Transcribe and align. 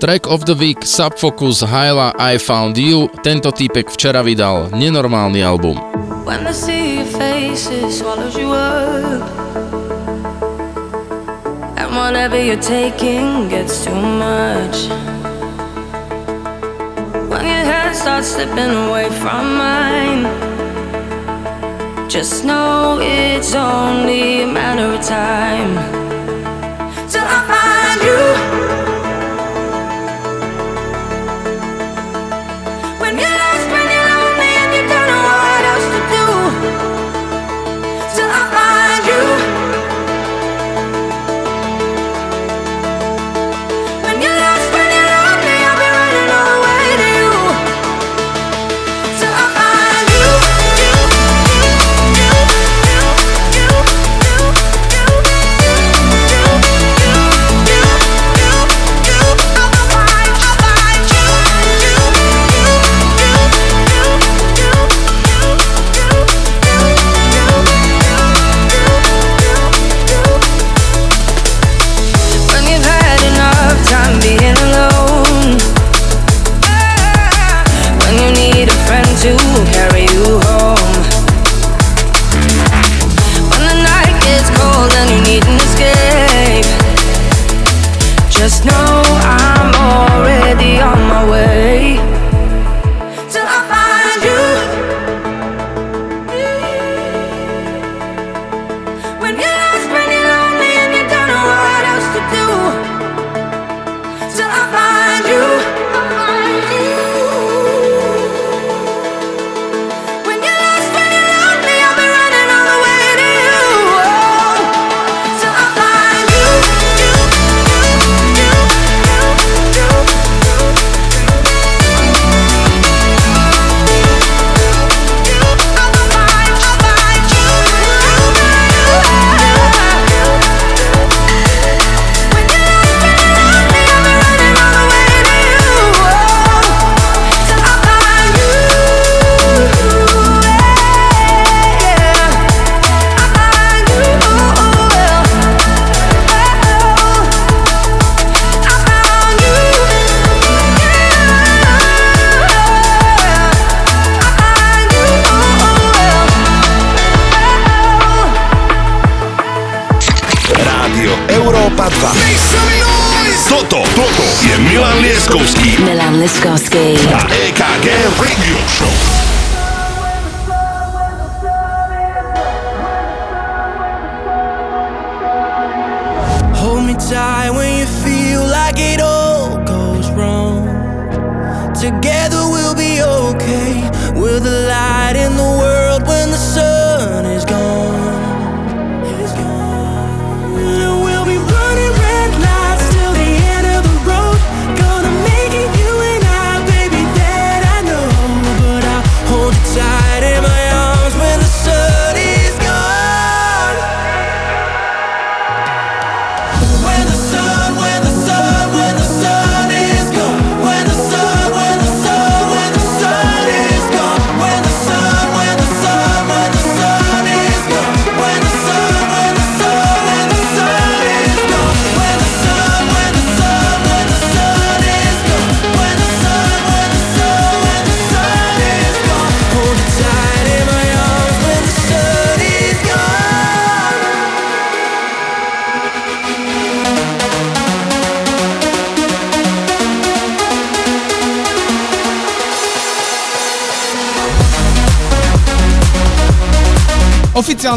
Track 0.00 0.26
of 0.26 0.46
the 0.46 0.54
Week 0.54 0.80
Subfocus 0.80 1.60
Hyla 1.66 2.14
I 2.18 2.38
Found 2.38 2.78
You 2.78 3.08
Tento 3.20 3.52
týpek 3.52 3.92
včera 3.92 4.24
vydal 4.24 4.72
nenormálny 4.72 5.44
album. 5.44 5.76
When 6.24 6.48
I 6.48 6.56
see 6.56 7.04
your 7.04 7.04
face, 7.04 7.68
it 7.68 7.92
swallows 7.92 8.32
you 8.32 8.48
up 8.48 9.28
And 11.76 11.92
whatever 11.92 12.40
you're 12.40 12.56
taking 12.56 13.52
gets 13.52 13.84
too 13.84 13.92
much 13.92 14.88
When 17.28 17.44
your 17.44 17.64
hand 17.68 17.92
starts 17.92 18.32
slipping 18.32 18.72
away 18.88 19.12
from 19.20 19.60
mine 19.60 20.47
Just 22.08 22.42
know 22.42 22.98
it's 23.02 23.54
only 23.54 24.40
a 24.42 24.46
matter 24.46 24.94
of 24.94 25.04
time 25.04 26.07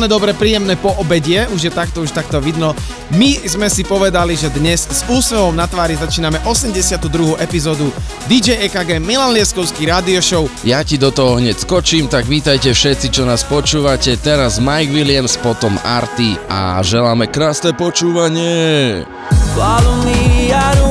Oficiálne 0.01 0.17
dobre, 0.17 0.33
príjemné 0.33 0.73
po 0.81 0.97
obedie, 0.97 1.45
už 1.53 1.69
je 1.69 1.69
takto, 1.69 2.01
už 2.01 2.09
takto 2.09 2.41
vidno. 2.41 2.73
My 3.13 3.37
sme 3.45 3.69
si 3.69 3.85
povedali, 3.85 4.33
že 4.33 4.49
dnes 4.49 4.89
s 4.89 5.05
úsmevom 5.05 5.53
na 5.53 5.69
tvári 5.69 5.93
začíname 5.93 6.41
82. 6.41 7.37
epizódu 7.37 7.93
DJ 8.25 8.65
EKG 8.65 8.97
Milan 8.97 9.29
Lieskovský 9.29 9.85
Radio 9.85 10.17
Show. 10.17 10.49
Ja 10.65 10.81
ti 10.81 10.97
do 10.97 11.13
toho 11.13 11.37
hneď 11.37 11.53
skočím, 11.53 12.09
tak 12.09 12.25
vítajte 12.25 12.73
všetci, 12.73 13.13
čo 13.13 13.29
nás 13.29 13.45
počúvate. 13.45 14.17
Teraz 14.17 14.57
Mike 14.57 14.89
Williams, 14.89 15.37
potom 15.37 15.77
Arty 15.85 16.33
a 16.49 16.81
želáme 16.81 17.29
krásne 17.29 17.69
počúvanie. 17.69 19.05
Follow 19.53 20.01
me, 20.01 20.49
I 20.49 20.73
don't 20.81 20.90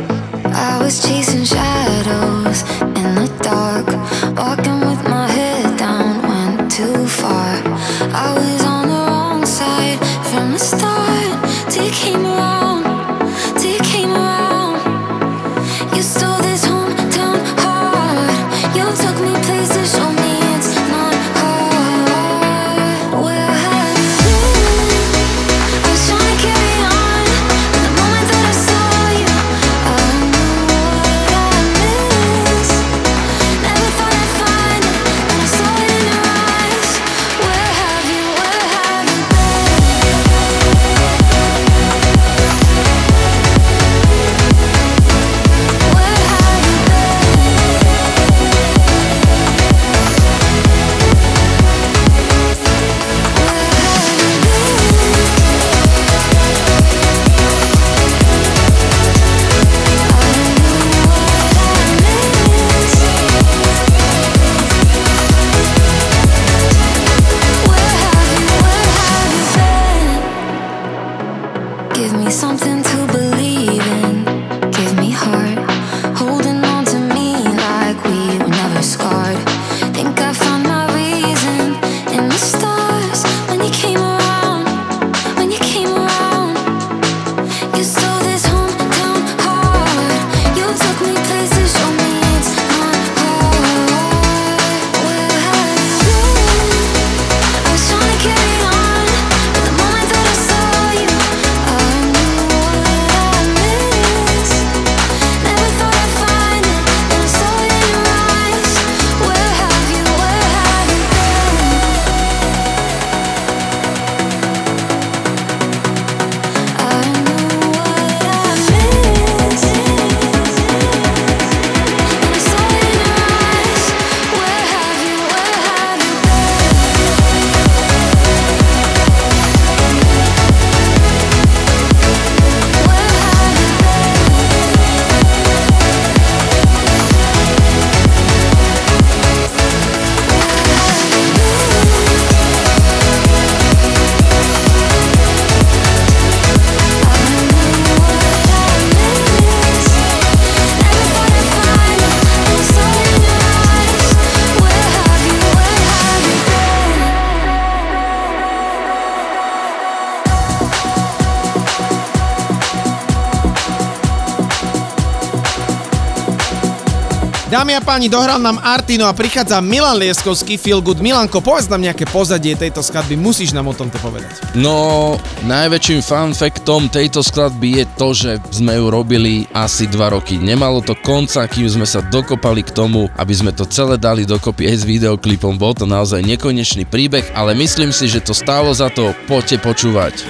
páni, 167.91 168.07
dohral 168.07 168.39
nám 168.39 168.55
Artino 168.63 169.03
a 169.03 169.11
prichádza 169.11 169.59
Milan 169.59 169.99
Lieskovský, 169.99 170.55
Feel 170.55 170.79
Good. 170.79 171.03
Milanko, 171.03 171.43
povedz 171.43 171.67
nám 171.67 171.83
nejaké 171.83 172.07
pozadie 172.07 172.55
tejto 172.55 172.79
skladby, 172.79 173.19
musíš 173.19 173.51
nám 173.51 173.67
o 173.67 173.75
tomto 173.75 173.99
povedať. 173.99 174.31
No, 174.55 175.19
najväčším 175.43 175.99
fanfektom 175.99 176.87
tejto 176.87 177.19
skladby 177.19 177.83
je 177.83 177.85
to, 177.99 178.07
že 178.15 178.31
sme 178.47 178.79
ju 178.79 178.87
robili 178.87 179.43
asi 179.51 179.91
2 179.91 180.07
roky. 180.07 180.39
Nemalo 180.39 180.79
to 180.79 180.95
konca, 181.03 181.43
kým 181.51 181.67
sme 181.67 181.83
sa 181.83 181.99
dokopali 181.99 182.63
k 182.63 182.71
tomu, 182.71 183.11
aby 183.19 183.33
sme 183.35 183.51
to 183.51 183.67
celé 183.67 183.99
dali 183.99 184.23
dokopy 184.23 184.71
aj 184.71 184.75
s 184.79 184.87
videoklipom. 184.87 185.59
Bol 185.59 185.75
to 185.75 185.83
naozaj 185.83 186.23
nekonečný 186.23 186.87
príbeh, 186.87 187.27
ale 187.35 187.59
myslím 187.59 187.91
si, 187.91 188.07
že 188.07 188.23
to 188.23 188.31
stálo 188.31 188.71
za 188.71 188.87
to. 188.87 189.11
Poďte 189.27 189.59
počúvať. 189.59 190.23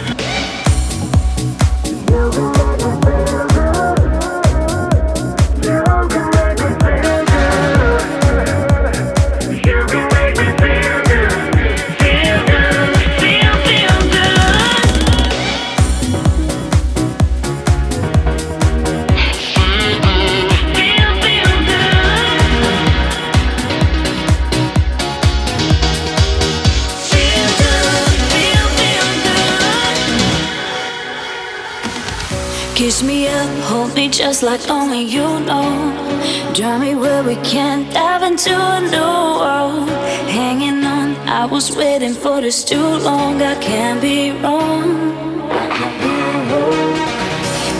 It's 42.61 42.69
too 42.69 42.97
long, 42.99 43.41
I 43.41 43.55
can't 43.59 43.99
be 43.99 44.29
wrong. 44.29 45.17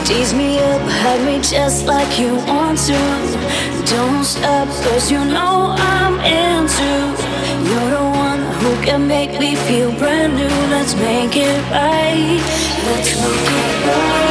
Tease 0.05 0.33
me 0.33 0.57
up, 0.57 0.81
hug 1.03 1.23
me 1.23 1.39
just 1.39 1.85
like 1.85 2.19
you 2.19 2.33
want 2.49 2.79
to. 2.89 2.97
Don't 3.85 4.23
stop, 4.23 4.67
cause 4.83 5.11
you 5.11 5.23
know 5.23 5.75
I'm 5.77 6.15
into. 6.21 6.93
You're 7.69 7.91
the 7.91 8.05
one 8.25 8.41
who 8.61 8.73
can 8.83 9.07
make 9.07 9.39
me 9.39 9.55
feel 9.55 9.91
brand 9.99 10.35
new. 10.35 10.55
Let's 10.73 10.95
make 10.95 11.35
it 11.35 11.61
right. 11.69 12.41
Let's 12.87 13.15
make 13.21 13.49
it 13.61 13.85
right. 13.85 14.30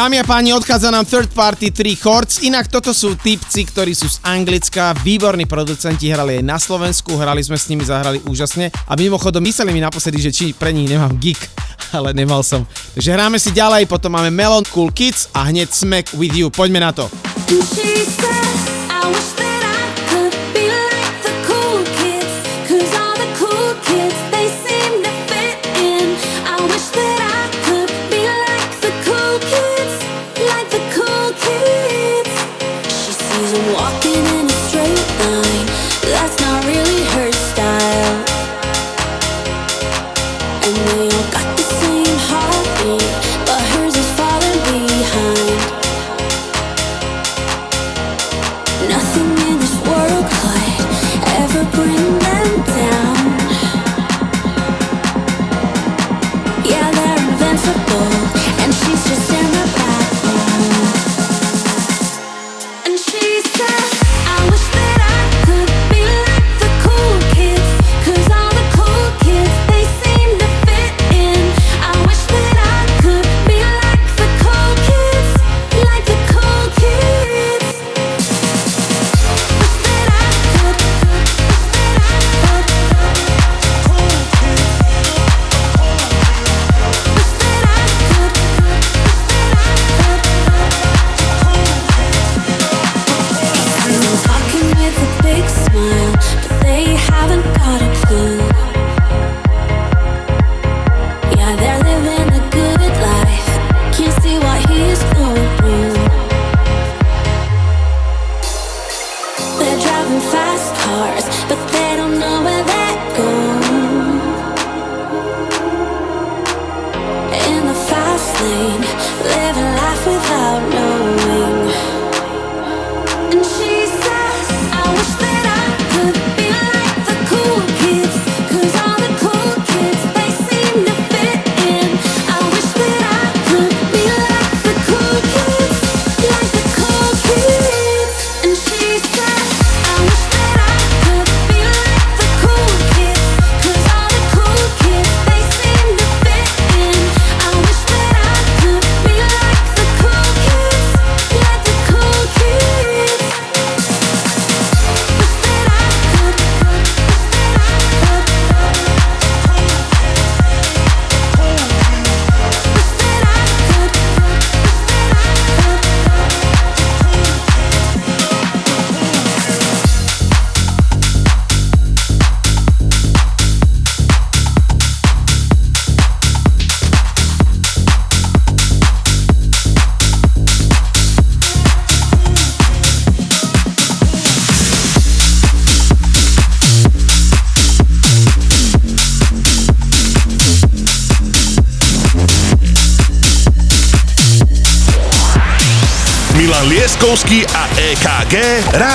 Dámy 0.00 0.16
a 0.16 0.24
páni, 0.24 0.56
odchádza 0.56 0.88
nám 0.88 1.04
Third 1.04 1.28
Party 1.36 1.68
3 1.76 1.92
Chords. 2.00 2.40
Inak 2.40 2.72
toto 2.72 2.96
sú 2.96 3.20
typci, 3.20 3.68
ktorí 3.68 3.92
sú 3.92 4.08
z 4.08 4.16
Anglicka. 4.24 4.96
Výborní 5.04 5.44
producenti, 5.44 6.08
hrali 6.08 6.40
aj 6.40 6.44
na 6.48 6.56
Slovensku, 6.56 7.20
hrali 7.20 7.44
sme 7.44 7.60
s 7.60 7.68
nimi, 7.68 7.84
zahrali 7.84 8.16
úžasne. 8.24 8.72
A 8.88 8.96
mimochodom, 8.96 9.44
mysleli 9.44 9.76
mi 9.76 9.84
naposledy, 9.84 10.16
že 10.24 10.32
či 10.32 10.56
pre 10.56 10.72
nich 10.72 10.88
nemám 10.88 11.20
gig, 11.20 11.36
ale 11.96 12.16
nemal 12.16 12.40
som. 12.40 12.64
Takže 12.96 13.12
hráme 13.12 13.36
si 13.36 13.52
ďalej, 13.52 13.84
potom 13.92 14.16
máme 14.16 14.32
Melon, 14.32 14.64
Cool 14.72 14.88
Kids 14.88 15.28
a 15.36 15.44
hneď 15.52 15.68
Smack 15.68 16.16
With 16.16 16.32
You. 16.32 16.48
Poďme 16.48 16.80
na 16.80 16.96
to. 16.96 17.04
She 17.52 18.08
said, 18.08 19.04
I 19.04 19.49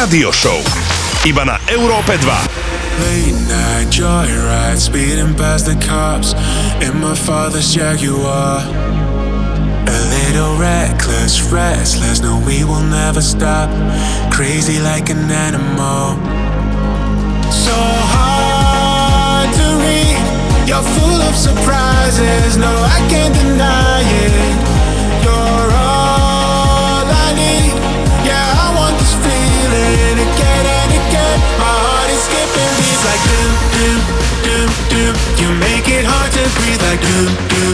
EKG 0.05 0.13
Rádio 0.13 0.29
Show. 0.29 0.61
Iba 1.25 1.49
na 1.49 1.57
Európe 1.65 2.13
2. 2.21 2.29
Late 3.01 3.41
night 3.49 3.89
joyride, 3.89 4.77
speeding 4.77 5.33
past 5.33 5.65
the 5.65 5.73
cops 5.81 6.37
in 6.77 6.93
my 7.01 7.17
father's 7.17 7.73
Jaguar. 7.73 8.61
A 9.89 9.99
little 10.13 10.61
reckless, 10.61 11.41
restless, 11.49 12.21
no, 12.21 12.37
we 12.45 12.61
will 12.63 12.85
never 12.85 13.21
stop. 13.21 13.73
Crazy 14.29 14.77
like 14.79 15.09
an 15.09 15.25
animal. 15.25 16.21
So 17.49 17.73
hard 18.13 19.49
to 19.57 19.67
read, 19.81 20.21
you're 20.69 20.85
full 21.01 21.21
of 21.25 21.33
surprises, 21.33 22.57
no, 22.57 22.69
I 22.69 23.01
can't 23.09 23.33
deny 23.33 24.05
it. 24.05 24.54
free 36.65 36.77
like 36.77 37.01
you 37.03 37.25
do. 37.49 37.64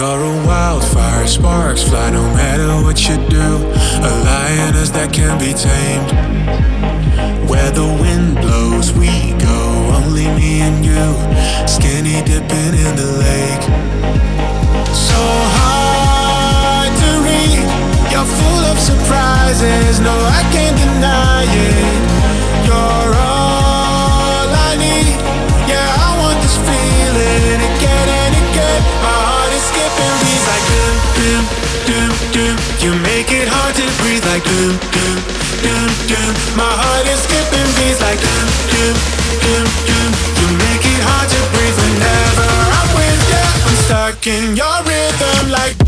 You're 0.00 0.24
a 0.24 0.46
wildfire, 0.46 1.26
sparks 1.26 1.82
fly 1.82 2.08
no 2.08 2.22
matter 2.32 2.82
what 2.82 3.06
you 3.06 3.16
do. 3.28 3.48
A 4.00 4.10
lioness 4.24 4.88
that 4.96 5.12
can 5.12 5.36
be 5.36 5.52
tamed. 5.52 6.08
Where 7.46 7.70
the 7.70 7.84
wind 7.84 8.40
blows, 8.40 8.94
we 8.94 9.36
go. 9.36 9.60
Only 10.00 10.24
me 10.40 10.64
and 10.64 10.80
you, 10.80 11.04
skinny 11.68 12.24
dipping 12.24 12.72
in 12.80 12.96
the 12.96 13.10
lake. 13.20 13.64
So 14.88 15.20
hard 15.60 16.88
to 17.04 17.10
read. 17.20 17.68
You're 18.08 18.24
full 18.24 18.64
of 18.72 18.80
surprises. 18.80 20.00
No, 20.00 20.16
I 20.16 20.48
can't 20.48 20.78
deny 20.80 21.44
it. 21.44 22.64
You're 22.64 23.16
all 23.20 23.39
make 33.20 33.32
it 33.32 33.48
hard 33.48 33.74
to 33.76 33.84
breathe 34.00 34.24
like 34.32 34.42
doom, 34.44 34.72
doom, 34.96 35.18
doom, 35.60 35.88
doom. 36.08 36.32
My 36.56 36.72
heart 36.72 37.04
is 37.04 37.20
skipping 37.20 37.68
beats 37.76 38.00
like 38.00 38.16
doom, 38.16 38.48
doom, 38.72 38.96
doom, 39.44 39.66
doom. 39.84 40.10
You 40.40 40.48
make 40.56 40.84
it 40.88 41.02
hard 41.04 41.28
to 41.28 41.40
breathe 41.52 41.76
whenever 41.84 42.48
I'm 42.80 42.88
with 42.96 43.20
you. 43.28 43.44
I'm 43.68 43.76
stuck 43.84 44.26
in 44.26 44.56
your 44.56 44.76
rhythm 44.88 45.52
like. 45.52 45.79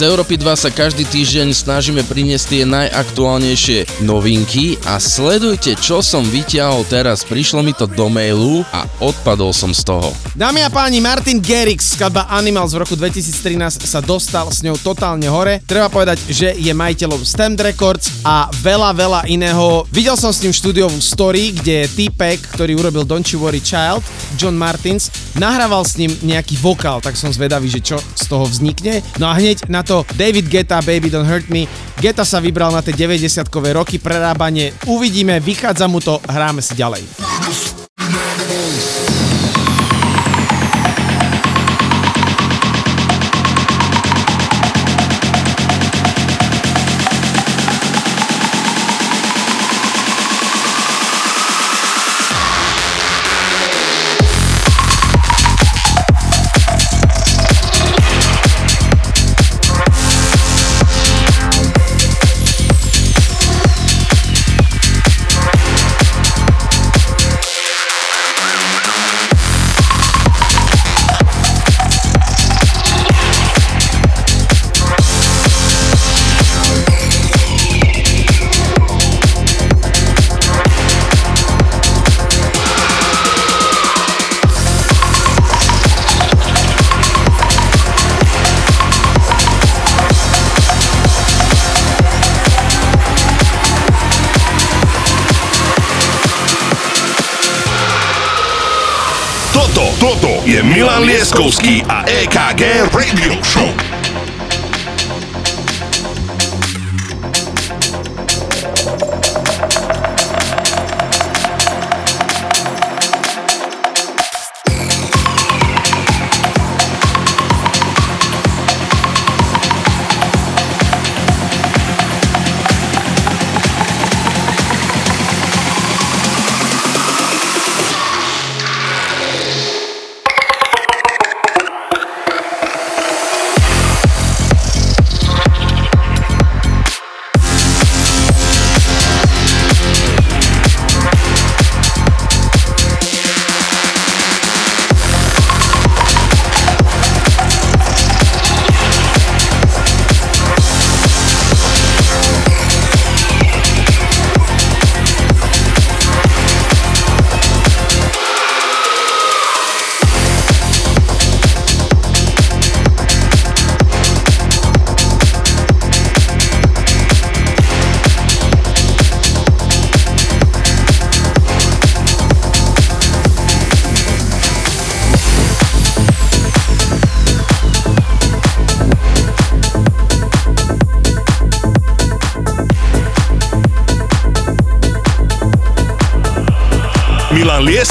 Z 0.00 0.08
Európy 0.08 0.40
2 0.40 0.56
sa 0.56 0.72
každý 0.72 1.04
týždeň 1.04 1.52
snažíme 1.52 2.00
priniesť 2.08 2.44
tie 2.48 2.62
najaktuálnejšie 2.64 4.00
novinky 4.00 4.80
a 4.88 4.96
sledujte, 4.96 5.76
čo 5.76 6.00
som 6.00 6.24
vyťahol 6.24 6.88
teraz. 6.88 7.20
Prišlo 7.20 7.60
mi 7.60 7.76
to 7.76 7.84
do 7.84 8.08
mailu 8.08 8.64
a 8.72 8.88
odpadol 9.04 9.52
som 9.52 9.76
z 9.76 9.84
toho. 9.84 10.08
Dámy 10.32 10.64
a 10.64 10.72
páni, 10.72 11.04
Martin 11.04 11.36
Garrix, 11.36 11.92
skladba 12.00 12.32
Animals 12.32 12.72
v 12.72 12.80
roku 12.80 12.96
2013 12.96 13.84
sa 13.84 14.00
dostal 14.00 14.48
s 14.48 14.64
ňou 14.64 14.80
totálne 14.80 15.28
hore. 15.28 15.60
Treba 15.68 15.92
povedať, 15.92 16.16
že 16.32 16.56
je 16.56 16.72
majiteľom 16.72 17.20
Stamped 17.20 17.60
Records 17.60 18.24
a 18.24 18.48
veľa, 18.64 18.96
veľa 18.96 19.20
iného. 19.28 19.84
Videl 19.92 20.16
som 20.16 20.32
s 20.32 20.40
ním 20.40 20.56
štúdiovú 20.56 20.96
story, 20.96 21.52
kde 21.52 21.84
týpek, 21.92 22.40
ktorý 22.56 22.80
urobil 22.80 23.04
Don't 23.04 23.28
You 23.28 23.44
Worry 23.44 23.60
Child, 23.60 24.00
John 24.40 24.56
Martins, 24.56 25.12
nahrával 25.36 25.84
s 25.84 26.00
ním 26.00 26.08
nejaký 26.24 26.56
vokál, 26.56 27.04
tak 27.04 27.20
som 27.20 27.28
zvedavý, 27.28 27.68
že 27.68 27.84
čo 27.84 28.00
z 28.16 28.24
toho 28.32 28.48
vznikne. 28.48 29.04
No 29.20 29.28
a 29.28 29.36
hneď 29.36 29.68
na 29.68 29.89
to 29.90 30.06
David 30.14 30.46
Geta, 30.46 30.78
Baby 30.86 31.10
Don't 31.10 31.26
Hurt 31.26 31.50
Me. 31.50 31.66
Geta 31.98 32.22
sa 32.22 32.38
vybral 32.38 32.70
na 32.70 32.78
tie 32.78 32.94
90-kové 32.94 33.74
roky 33.74 33.98
prerábanie. 33.98 34.70
Uvidíme, 34.86 35.42
vychádza 35.42 35.90
mu 35.90 35.98
to, 35.98 36.22
hráme 36.30 36.62
si 36.62 36.78
ďalej. 36.78 37.02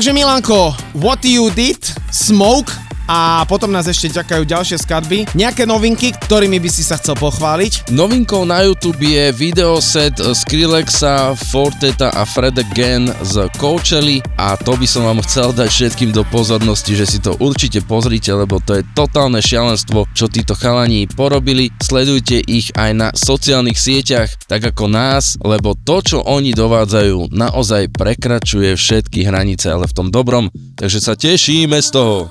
Takže 0.00 0.12
Milanko, 0.12 0.76
What 0.94 1.24
You 1.24 1.50
Did, 1.50 1.92
Smoke, 2.12 2.72
a 3.10 3.42
potom 3.42 3.74
nás 3.74 3.90
ešte 3.90 4.22
čakajú 4.22 4.46
ďalšie 4.46 4.78
skladby. 4.86 5.34
Nejaké 5.34 5.66
novinky, 5.66 6.14
ktorými 6.14 6.62
by 6.62 6.70
si 6.70 6.86
sa 6.86 6.94
chcel 6.94 7.18
pochváliť? 7.18 7.90
Novinkou 7.90 8.46
na 8.46 8.62
YouTube 8.62 9.02
je 9.02 9.34
videoset 9.34 10.14
Skrillexa, 10.14 11.34
Forteta 11.50 12.14
a 12.14 12.22
Fred 12.22 12.54
Again 12.62 13.10
z 13.26 13.50
Coachella 13.58 14.22
a 14.38 14.54
to 14.54 14.78
by 14.78 14.86
som 14.86 15.10
vám 15.10 15.18
chcel 15.26 15.50
dať 15.50 15.66
všetkým 15.66 16.14
do 16.14 16.22
pozornosti, 16.30 16.94
že 16.94 17.10
si 17.10 17.18
to 17.18 17.34
určite 17.42 17.82
pozrite, 17.82 18.30
lebo 18.30 18.62
to 18.62 18.78
je 18.78 18.86
totálne 18.94 19.42
šialenstvo, 19.42 20.06
čo 20.14 20.30
títo 20.30 20.54
chalani 20.54 21.10
porobili. 21.10 21.74
Sledujte 21.82 22.38
ich 22.38 22.70
aj 22.78 22.90
na 22.94 23.08
sociálnych 23.10 23.74
sieťach, 23.74 24.30
tak 24.46 24.70
ako 24.70 24.86
nás, 24.86 25.34
lebo 25.42 25.74
to, 25.74 25.98
čo 25.98 26.18
oni 26.22 26.54
dovádzajú, 26.54 27.34
naozaj 27.34 27.90
prekračuje 27.90 28.78
všetky 28.78 29.26
hranice, 29.26 29.74
ale 29.74 29.90
v 29.90 29.96
tom 29.98 30.08
dobrom, 30.14 30.46
takže 30.78 31.02
sa 31.02 31.18
tešíme 31.18 31.74
z 31.82 31.90
toho. 31.90 32.30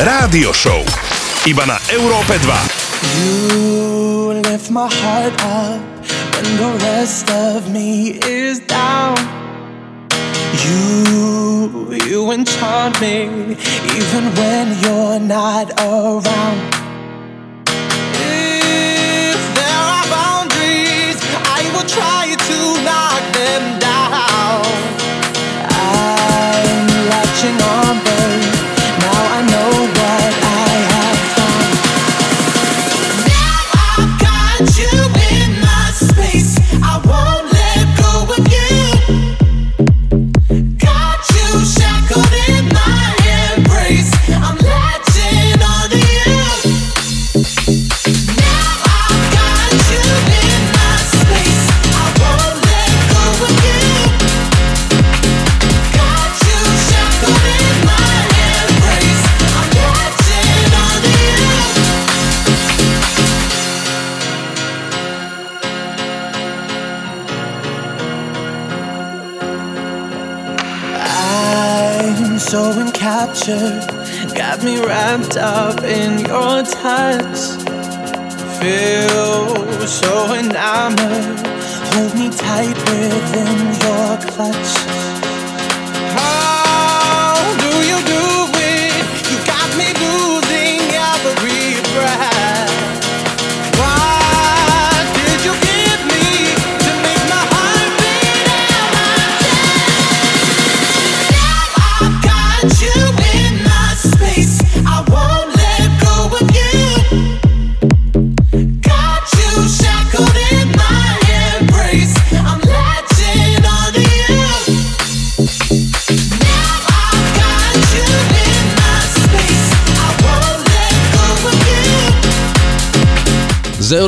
Rádio 0.00 0.56
Show. 0.56 0.80
Iba 1.44 1.68
na 1.68 1.76
Európe 1.92 2.32
2. 2.40 2.48
You 3.20 4.40
lift 4.48 4.72
my 4.72 4.88
heart 4.88 5.36
up 5.44 5.76
when 6.32 6.56
the 6.56 6.72
rest 6.88 7.28
of 7.28 7.68
me 7.68 8.16
is 8.24 8.64
down. 8.64 9.20
You, 10.64 11.92
you 12.08 12.32
enchant 12.32 12.96
me 12.96 13.28
even 13.92 14.24
when 14.40 14.72
you're 14.80 15.20
not 15.20 15.68
around. 15.76 16.69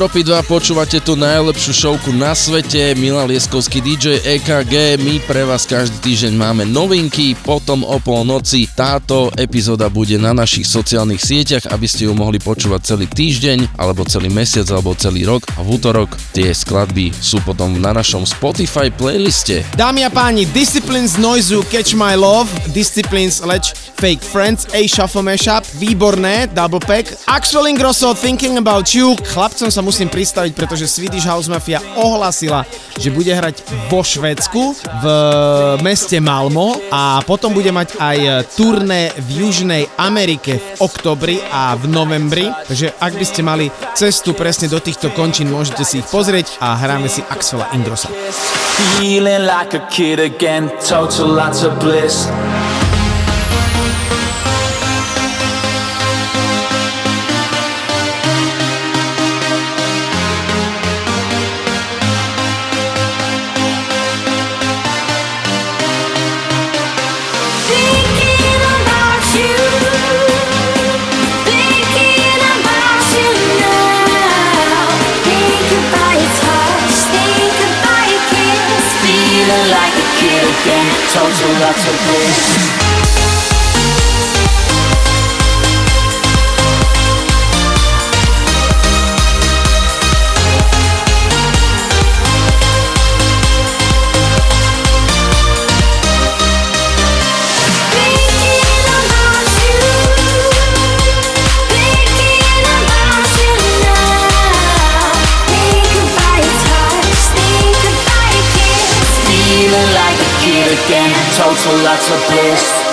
Európy 0.03 0.27
2 0.27 0.51
počúvate 0.51 0.99
tú 0.99 1.15
najlepšiu 1.15 1.71
šovku 1.71 2.11
na 2.11 2.35
svete, 2.35 2.91
Milan 2.99 3.31
Lieskovský 3.31 3.79
DJ 3.79 4.19
EKG, 4.35 4.99
my 4.99 5.23
pre 5.31 5.47
vás 5.47 5.63
každý 5.63 5.95
týždeň 6.03 6.35
máme 6.35 6.67
novinky, 6.67 7.39
potom 7.39 7.87
o 7.87 8.03
polnoci 8.03 8.67
táto 8.75 9.31
epizóda 9.39 9.87
bude 9.87 10.19
na 10.19 10.35
našich 10.35 10.67
sociálnych 10.67 11.23
sieťach, 11.23 11.71
aby 11.71 11.87
ste 11.87 12.11
ju 12.11 12.19
mohli 12.19 12.43
počúvať 12.43 12.83
celý 12.83 13.07
týždeň, 13.07 13.79
alebo 13.79 14.03
celý 14.03 14.27
mesiac, 14.27 14.67
alebo 14.75 14.91
celý 14.99 15.23
rok. 15.23 15.47
A 15.55 15.63
v 15.63 15.79
útorok 15.79 16.19
tie 16.35 16.51
skladby 16.51 17.15
sú 17.23 17.39
potom 17.47 17.79
na 17.79 17.95
našom 17.95 18.27
Spotify 18.27 18.91
playliste. 18.91 19.63
Dámy 19.79 20.03
a 20.03 20.11
páni, 20.11 20.51
Disciplines 20.51 21.15
Noizu 21.15 21.63
Catch 21.71 21.95
My 21.95 22.19
Love, 22.19 22.51
Disciplines 22.75 23.39
Leč 23.47 23.71
Fake 24.03 24.27
Friends, 24.27 24.67
A 24.75 24.83
Shuffle 24.91 25.23
Mashup, 25.23 25.63
výborné, 25.79 26.51
double 26.51 26.83
pack. 26.83 27.07
Axel 27.31 27.71
Ingrosso 27.71 28.11
Thinking 28.19 28.59
About 28.59 28.91
You, 28.91 29.15
chlapcom 29.15 29.71
sa 29.71 29.79
musím 29.79 30.11
pristaviť, 30.11 30.59
pretože 30.59 30.91
Swedish 30.91 31.23
House 31.23 31.47
Mafia 31.47 31.79
ohlasila, 31.95 32.67
že 32.99 33.15
bude 33.15 33.31
hrať 33.31 33.63
vo 33.87 34.03
Švédsku, 34.03 34.75
v 34.75 35.07
meste 35.87 36.19
Malmo 36.19 36.75
a 36.91 37.23
potom 37.23 37.55
bude 37.55 37.71
mať 37.71 37.95
aj 38.03 38.19
turné 38.59 39.15
v 39.15 39.47
Južnej 39.47 39.87
Amerike 39.95 40.59
v 40.59 40.83
oktobri 40.83 41.39
a 41.55 41.79
v 41.79 41.87
novembri. 41.87 42.51
Takže 42.51 42.99
ak 42.99 43.15
by 43.15 43.23
ste 43.23 43.47
mali 43.47 43.71
cestu 43.95 44.35
presne 44.35 44.67
do 44.67 44.83
týchto 44.83 45.15
končín, 45.15 45.47
môžete 45.47 45.87
si 45.87 46.03
ich 46.03 46.09
pozrieť 46.11 46.59
a 46.59 46.75
hráme 46.75 47.07
si 47.07 47.23
Axela 47.31 47.71
Ingrossa. 47.71 48.11
Feeling 48.99 49.47
like 49.47 49.79
a 49.79 49.83
kid 49.95 50.19
again, 50.19 50.75
total 50.83 51.31
lots 51.31 51.63
of 51.63 51.79
bliss. 51.79 52.27
Total 81.13 81.53
lots 81.61 81.87
of 81.87 81.97
bliss. 82.09 82.92
Total 111.37 111.85
lots 111.85 112.11
of 112.11 112.21
bliss. 112.29 112.92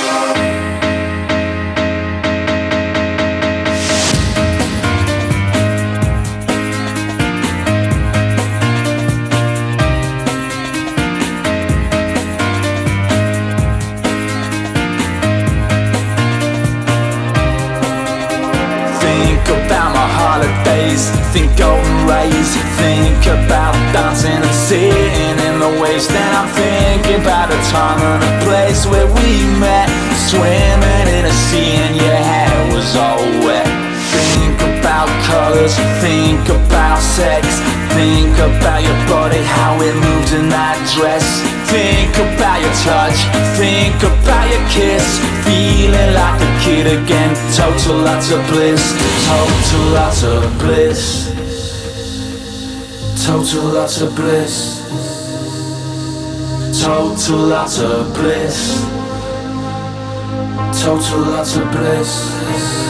Think 21.34 21.58
golden 21.58 22.08
rays, 22.08 22.56
think 22.78 23.22
about 23.26 23.74
dancing 23.94 24.32
and 24.32 24.56
sitting 24.56 25.38
in 25.48 25.60
the 25.60 25.82
waves. 25.82 26.08
Then 26.08 26.32
I'm 26.36 26.50
thinking 26.56 27.22
about 27.22 27.52
a 27.52 27.60
time 27.70 28.00
and 28.00 28.24
a 28.24 28.34
place 28.46 28.86
where 28.86 29.08
we 29.08 29.30
met, 29.60 29.90
swimming 30.30 31.08
in 31.18 31.26
a 31.26 31.36
sea 31.50 31.76
and 31.86 31.96
your 31.96 32.16
hair 32.16 32.76
was 32.76 32.96
all 32.96 33.22
wet. 33.46 33.68
Think 34.16 34.60
about 34.80 35.08
colors, 35.28 35.76
think 36.02 36.48
about 36.50 37.00
sex, 37.02 37.46
think 37.94 38.34
about 38.38 38.84
your 38.84 39.00
body, 39.08 39.44
how 39.44 39.76
it 39.82 39.96
moved 39.96 40.34
in 40.34 40.50
that 40.50 40.78
dress. 40.96 41.59
Think 41.70 42.16
about 42.18 42.62
your 42.62 42.74
touch, 42.82 43.20
think 43.56 44.02
about 44.02 44.50
your 44.50 44.68
kiss, 44.70 45.20
feeling 45.46 46.14
like 46.16 46.42
a 46.42 46.60
kid 46.64 46.88
again. 46.88 47.36
Total 47.56 47.96
lots 47.96 48.32
of 48.32 48.44
bliss, 48.48 48.82
total 49.28 49.86
lots 49.94 50.24
of 50.24 50.58
bliss, 50.58 51.30
total 53.24 53.66
lots 53.66 54.02
of 54.02 54.16
bliss, 54.16 54.82
total 56.82 57.38
lots 57.38 57.80
of 57.80 58.16
bliss, 58.16 58.82
total 60.82 61.20
lots 61.20 61.56
of 61.56 61.72
bliss. 61.72 62.89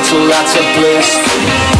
Again. 0.00 0.04
Total 0.04 0.32
utter 0.32 0.80
bliss. 0.80 1.79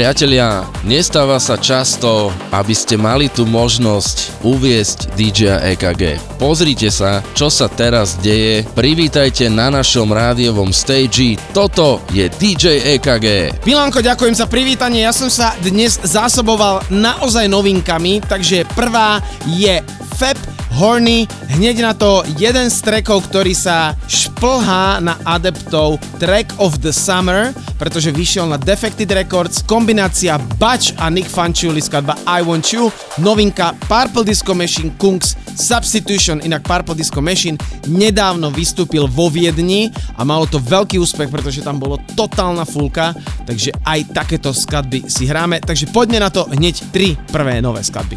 Priatelia, 0.00 0.64
nestáva 0.80 1.36
sa 1.36 1.60
často, 1.60 2.32
aby 2.56 2.72
ste 2.72 2.96
mali 2.96 3.28
tú 3.28 3.44
možnosť 3.44 4.40
uviesť 4.40 5.12
DJ 5.12 5.60
EKG. 5.76 6.16
Pozrite 6.40 6.88
sa, 6.88 7.20
čo 7.36 7.52
sa 7.52 7.68
teraz 7.68 8.16
deje. 8.16 8.64
Privítajte 8.72 9.52
na 9.52 9.68
našom 9.68 10.08
rádiovom 10.08 10.72
stage. 10.72 11.36
Toto 11.52 12.00
je 12.16 12.32
DJ 12.32 12.96
EKG. 12.96 13.60
Milanko, 13.68 14.00
ďakujem 14.00 14.32
za 14.32 14.48
privítanie. 14.48 15.04
Ja 15.04 15.12
som 15.12 15.28
sa 15.28 15.52
dnes 15.60 16.00
zásoboval 16.00 16.80
naozaj 16.88 17.44
novinkami, 17.52 18.24
takže 18.24 18.64
prvá 18.72 19.20
je 19.52 19.84
Fab 20.16 20.59
Horny, 20.70 21.26
hneď 21.50 21.76
na 21.82 21.92
to 21.92 22.22
jeden 22.38 22.70
z 22.70 22.78
trackov, 22.80 23.26
ktorý 23.26 23.52
sa 23.52 23.98
šplhá 24.06 25.02
na 25.02 25.18
adeptov 25.26 25.98
Track 26.22 26.56
of 26.62 26.78
the 26.80 26.94
Summer, 26.94 27.50
pretože 27.74 28.14
vyšiel 28.14 28.46
na 28.46 28.56
Defected 28.56 29.10
Records, 29.10 29.66
kombinácia 29.66 30.38
Batch 30.56 30.94
a 31.02 31.10
Nick 31.10 31.26
Fanciulli 31.26 31.82
skladba 31.82 32.16
I 32.24 32.46
Want 32.46 32.70
You, 32.70 32.88
novinka 33.18 33.74
Purple 33.90 34.22
Disco 34.22 34.54
Machine 34.54 34.94
Kungs 34.94 35.34
Substitution, 35.58 36.40
inak 36.40 36.64
Purple 36.64 36.96
Disco 36.96 37.20
Machine 37.20 37.58
nedávno 37.90 38.48
vystúpil 38.48 39.04
vo 39.10 39.28
Viedni 39.28 39.92
a 40.16 40.24
malo 40.24 40.48
to 40.48 40.62
veľký 40.62 40.96
úspech, 40.96 41.28
pretože 41.28 41.60
tam 41.60 41.76
bolo 41.76 42.00
totálna 42.16 42.64
fulka, 42.64 43.12
takže 43.44 43.74
aj 43.84 44.16
takéto 44.16 44.54
skladby 44.54 45.10
si 45.10 45.26
hráme, 45.28 45.60
takže 45.60 45.90
poďme 45.92 46.22
na 46.22 46.30
to 46.32 46.48
hneď 46.48 46.94
tri 46.94 47.18
prvé 47.28 47.58
nové 47.60 47.84
skladby. 47.84 48.16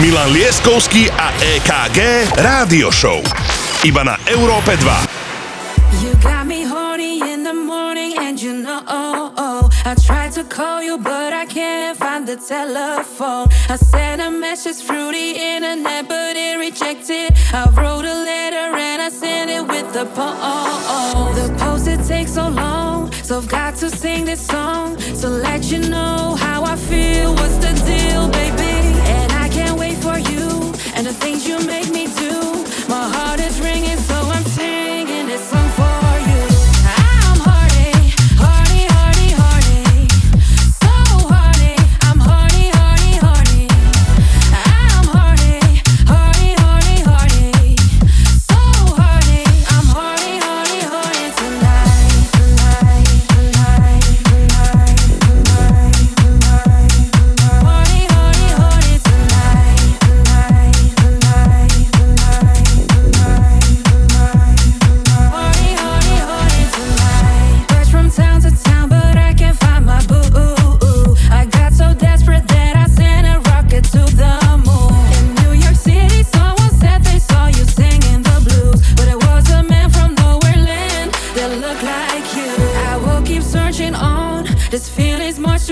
Milan 0.00 0.32
Lieskovský 0.32 1.12
a 1.12 1.28
EKG 1.36 2.32
Rádio 2.40 2.88
Show. 2.88 3.20
Iba 3.84 4.06
na 4.06 4.16
Európe 4.24 4.72
2. 4.80 6.00
You 6.00 6.16
got 6.24 6.48
me 6.48 6.64
horny 6.64 7.20
in 7.20 7.44
the 7.44 7.52
morning, 7.52 8.16
and 8.16 8.40
you 8.40 8.56
know 8.56 8.82
I 9.84 9.94
tried 10.06 10.32
to 10.32 10.44
call 10.44 10.82
you, 10.82 10.96
but 10.96 11.32
I 11.34 11.44
can't 11.44 11.98
find 11.98 12.26
the 12.26 12.36
telephone. 12.36 13.48
I 13.68 13.76
sent 13.76 14.22
a 14.22 14.30
message 14.30 14.80
through 14.86 15.12
the 15.12 15.36
internet, 15.36 16.08
but 16.08 16.36
it 16.36 16.56
rejected. 16.56 17.34
I 17.52 17.68
wrote 17.76 18.06
a 18.06 18.14
letter 18.14 18.78
and 18.78 19.02
I 19.02 19.10
sent 19.10 19.50
it 19.50 19.66
with 19.66 19.92
the 19.92 20.06
poem. 20.14 21.34
The 21.34 21.52
post 21.58 21.88
it 21.88 22.00
takes 22.06 22.34
so 22.34 22.48
long, 22.48 23.10
so 23.22 23.38
I've 23.38 23.48
got 23.48 23.74
to 23.82 23.90
sing 23.90 24.24
this 24.24 24.46
song 24.46 24.96
to 25.20 25.28
let 25.28 25.70
you 25.70 25.80
know 25.90 26.36
how 26.38 26.62
I 26.64 26.76
feel. 26.76 27.34
What's 27.34 27.58
the 27.58 27.74
deal, 27.84 28.28
baby? 28.30 28.96
And 29.02 29.31
can't 29.52 29.78
wait 29.78 29.98
for 29.98 30.18
you 30.18 30.48
and 30.94 31.06
the 31.06 31.12
things 31.12 31.46
you 31.46 31.58
make 31.66 31.90
me 31.90 32.06
do. 32.06 32.40
My 32.88 33.08
heart 33.14 33.40
is 33.40 33.60
ringing. 33.60 33.71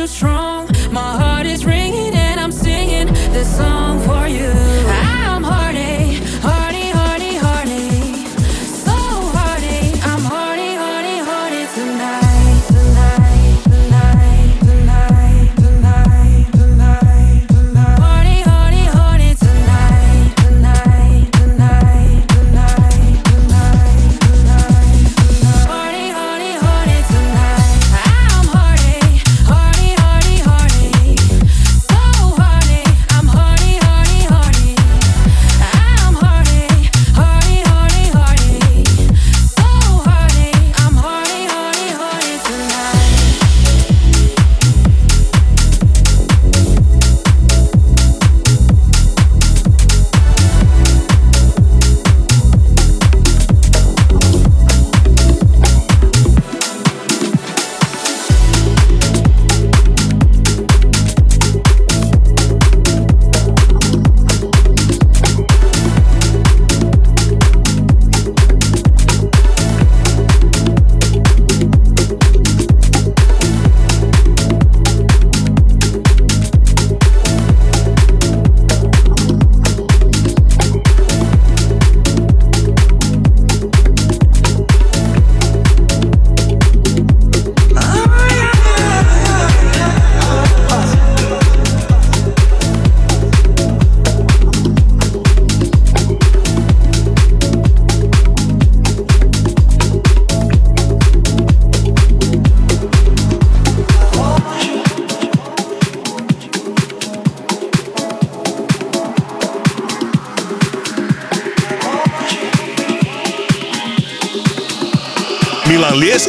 Too 0.00 0.06
strong. 0.06 0.66
My 0.90 1.12
heart 1.20 1.46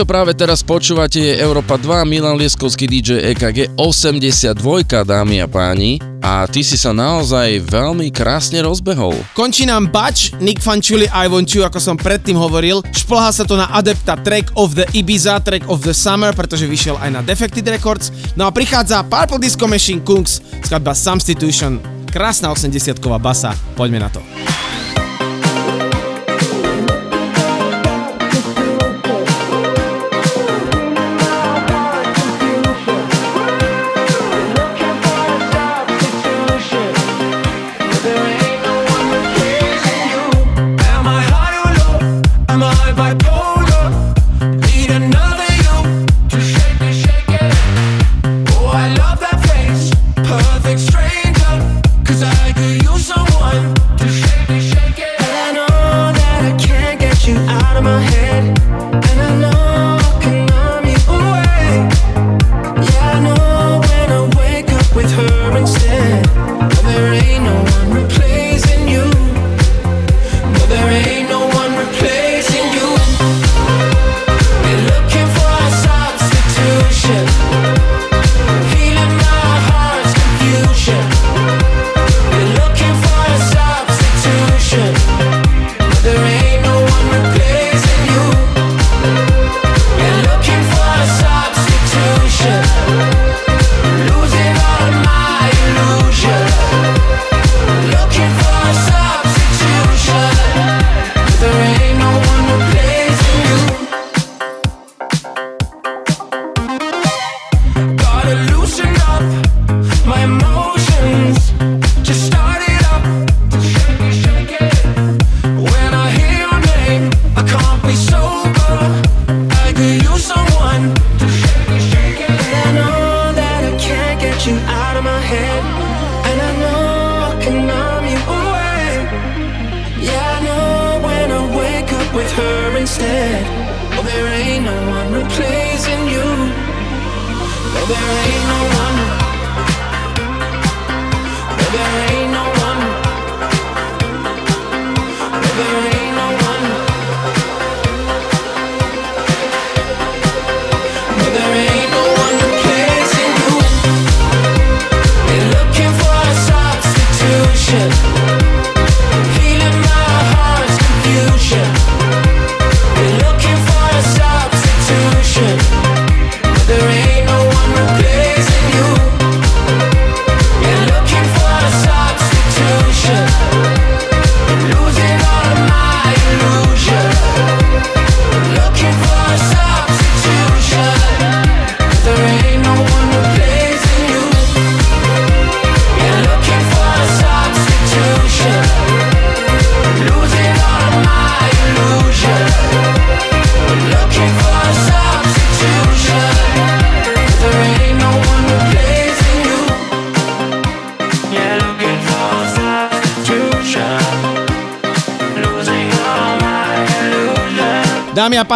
čo 0.00 0.08
práve 0.08 0.32
teraz 0.32 0.64
počúvate 0.64 1.20
je 1.20 1.36
Európa 1.44 1.76
2, 1.76 2.08
Milan 2.08 2.40
Lieskovský 2.40 2.88
DJ 2.88 3.36
EKG 3.36 3.76
82, 3.76 4.56
dámy 5.04 5.44
a 5.44 5.48
páni. 5.50 6.00
A 6.24 6.48
ty 6.48 6.64
si 6.64 6.80
sa 6.80 6.96
naozaj 6.96 7.60
veľmi 7.68 8.08
krásne 8.08 8.64
rozbehol. 8.64 9.12
Končí 9.36 9.68
nám 9.68 9.92
Bač, 9.92 10.32
Nick 10.40 10.64
Fanciulli, 10.64 11.04
I 11.12 11.28
Want 11.28 11.52
You, 11.52 11.68
ako 11.68 11.76
som 11.76 12.00
predtým 12.00 12.32
hovoril. 12.32 12.80
Šplhá 12.96 13.28
sa 13.28 13.44
to 13.44 13.60
na 13.60 13.68
adepta 13.76 14.16
Track 14.16 14.56
of 14.56 14.72
the 14.72 14.88
Ibiza, 14.96 15.36
Track 15.44 15.68
of 15.68 15.84
the 15.84 15.92
Summer, 15.92 16.32
pretože 16.32 16.64
vyšiel 16.64 16.96
aj 16.96 17.10
na 17.10 17.20
Defected 17.20 17.68
Records. 17.68 18.08
No 18.40 18.48
a 18.48 18.50
prichádza 18.56 19.04
Purple 19.04 19.36
Disco 19.36 19.68
Machine 19.68 20.00
Kungs, 20.00 20.40
skladba 20.64 20.96
Substitution. 20.96 21.76
Krásna 22.08 22.48
80-ková 22.48 23.20
basa, 23.20 23.52
poďme 23.76 24.00
na 24.00 24.08
to. 24.08 24.19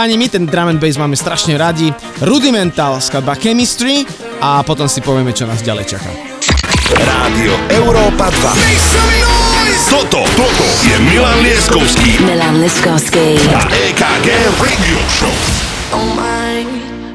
páni, 0.05 0.21
my 0.21 0.29
ten 0.29 0.45
drum 0.45 0.69
and 0.69 0.77
bass 0.77 1.01
máme 1.01 1.17
strašne 1.17 1.57
radi. 1.57 1.89
Rudimental, 2.21 3.01
skladba 3.01 3.41
Chemistry 3.41 4.05
a 4.37 4.61
potom 4.61 4.85
si 4.85 5.01
povieme, 5.01 5.33
čo 5.33 5.49
nás 5.49 5.65
ďalej 5.65 5.97
čaká. 5.97 6.13
Rádio 6.93 7.57
Európa 7.73 8.29
2 8.29 9.89
Toto, 9.89 10.21
toto 10.37 10.67
je 10.85 10.97
Milan 11.09 11.41
Lieskovský 11.41 12.21
Milan 12.21 12.61
leskovský. 12.61 13.41
A 13.57 13.65
EKG 13.73 14.29
Radio 14.61 15.01
Show. 15.09 15.33
Don't 15.89 16.13
mind, 16.13 16.69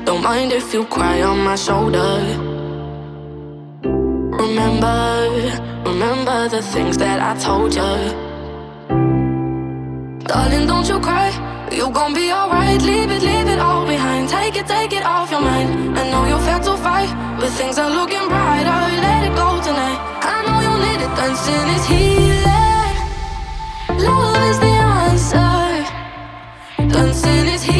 don't 0.09 0.25
mind 0.25 0.49
if 0.49 0.73
you 0.73 0.81
cry 0.89 1.21
on 1.21 1.45
my 1.45 1.53
shoulder. 1.53 2.25
Remember, 4.33 5.29
remember 5.85 6.49
the 6.49 6.65
things 6.73 6.97
that 6.97 7.21
I 7.21 7.37
told 7.37 7.77
you 7.77 7.93
Darling, 10.25 10.65
don't 10.65 10.89
you 10.89 10.97
cry. 10.97 11.29
you 11.79 11.89
gon' 11.91 12.13
be 12.13 12.31
alright. 12.31 12.81
Leave 12.81 13.09
it, 13.15 13.21
leave 13.29 13.47
it 13.47 13.59
all 13.59 13.85
behind. 13.87 14.27
Take 14.27 14.55
it, 14.61 14.67
take 14.67 14.91
it 14.99 15.03
off 15.03 15.31
your 15.31 15.41
mind. 15.41 15.97
I 15.97 16.03
know 16.11 16.23
you're 16.29 16.45
fed 16.47 16.61
to 16.63 16.75
fight, 16.85 17.09
but 17.39 17.49
things 17.59 17.77
are 17.79 17.91
looking 17.99 18.25
brighter. 18.33 18.81
Let 19.05 19.21
it 19.27 19.35
go 19.43 19.49
tonight. 19.67 19.99
I 20.33 20.37
know 20.45 20.59
you 20.67 20.73
need 20.85 21.01
it. 21.05 21.11
Dancing 21.19 21.67
is 21.77 21.85
healing. 21.93 22.95
Love 24.05 24.37
is 24.49 24.57
the 24.65 24.75
answer. 24.99 25.59
Dancing 26.93 27.47
is 27.55 27.63
healing. 27.63 27.78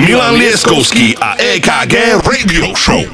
Milan 0.00 0.36
Lieskowski 0.36 1.14
a 1.20 1.36
EKG 1.36 2.24
Radio 2.24 2.74
Show. 2.74 3.04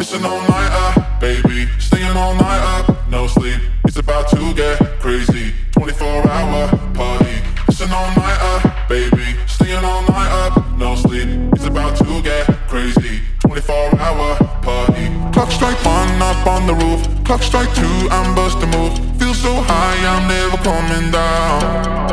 It's 0.00 0.12
an 0.12 0.24
all-nighter, 0.24 1.06
baby. 1.20 1.68
Staying 1.78 2.16
all 2.16 2.34
night 2.34 2.60
up, 2.74 3.08
no 3.08 3.28
sleep. 3.28 3.60
It's 3.84 3.96
about 3.96 4.28
to 4.30 4.52
get 4.52 4.78
crazy. 4.98 5.54
24-hour 5.78 6.76
party. 6.94 7.36
It's 7.68 7.80
an 7.80 7.92
all-nighter, 7.92 8.74
baby. 8.88 9.38
Staying 9.46 9.84
all 9.84 10.02
night 10.02 10.32
up, 10.42 10.76
no 10.76 10.96
sleep. 10.96 11.28
It's 11.52 11.66
about 11.66 11.96
to 11.98 12.20
get 12.20 12.46
crazy. 12.66 13.20
24-hour 13.46 14.36
party. 14.62 15.06
Clock 15.32 15.52
strike 15.52 15.84
one 15.84 16.20
up 16.20 16.46
on 16.48 16.66
the 16.66 16.74
roof. 16.74 17.24
Clock 17.24 17.42
strike 17.44 17.72
two, 17.76 18.08
I'm 18.10 18.34
busting 18.34 18.70
move. 18.70 18.98
Feel 19.20 19.34
so 19.34 19.54
high, 19.62 19.98
I'm 20.04 20.26
never 20.26 20.56
coming 20.64 21.12
down. 21.12 22.09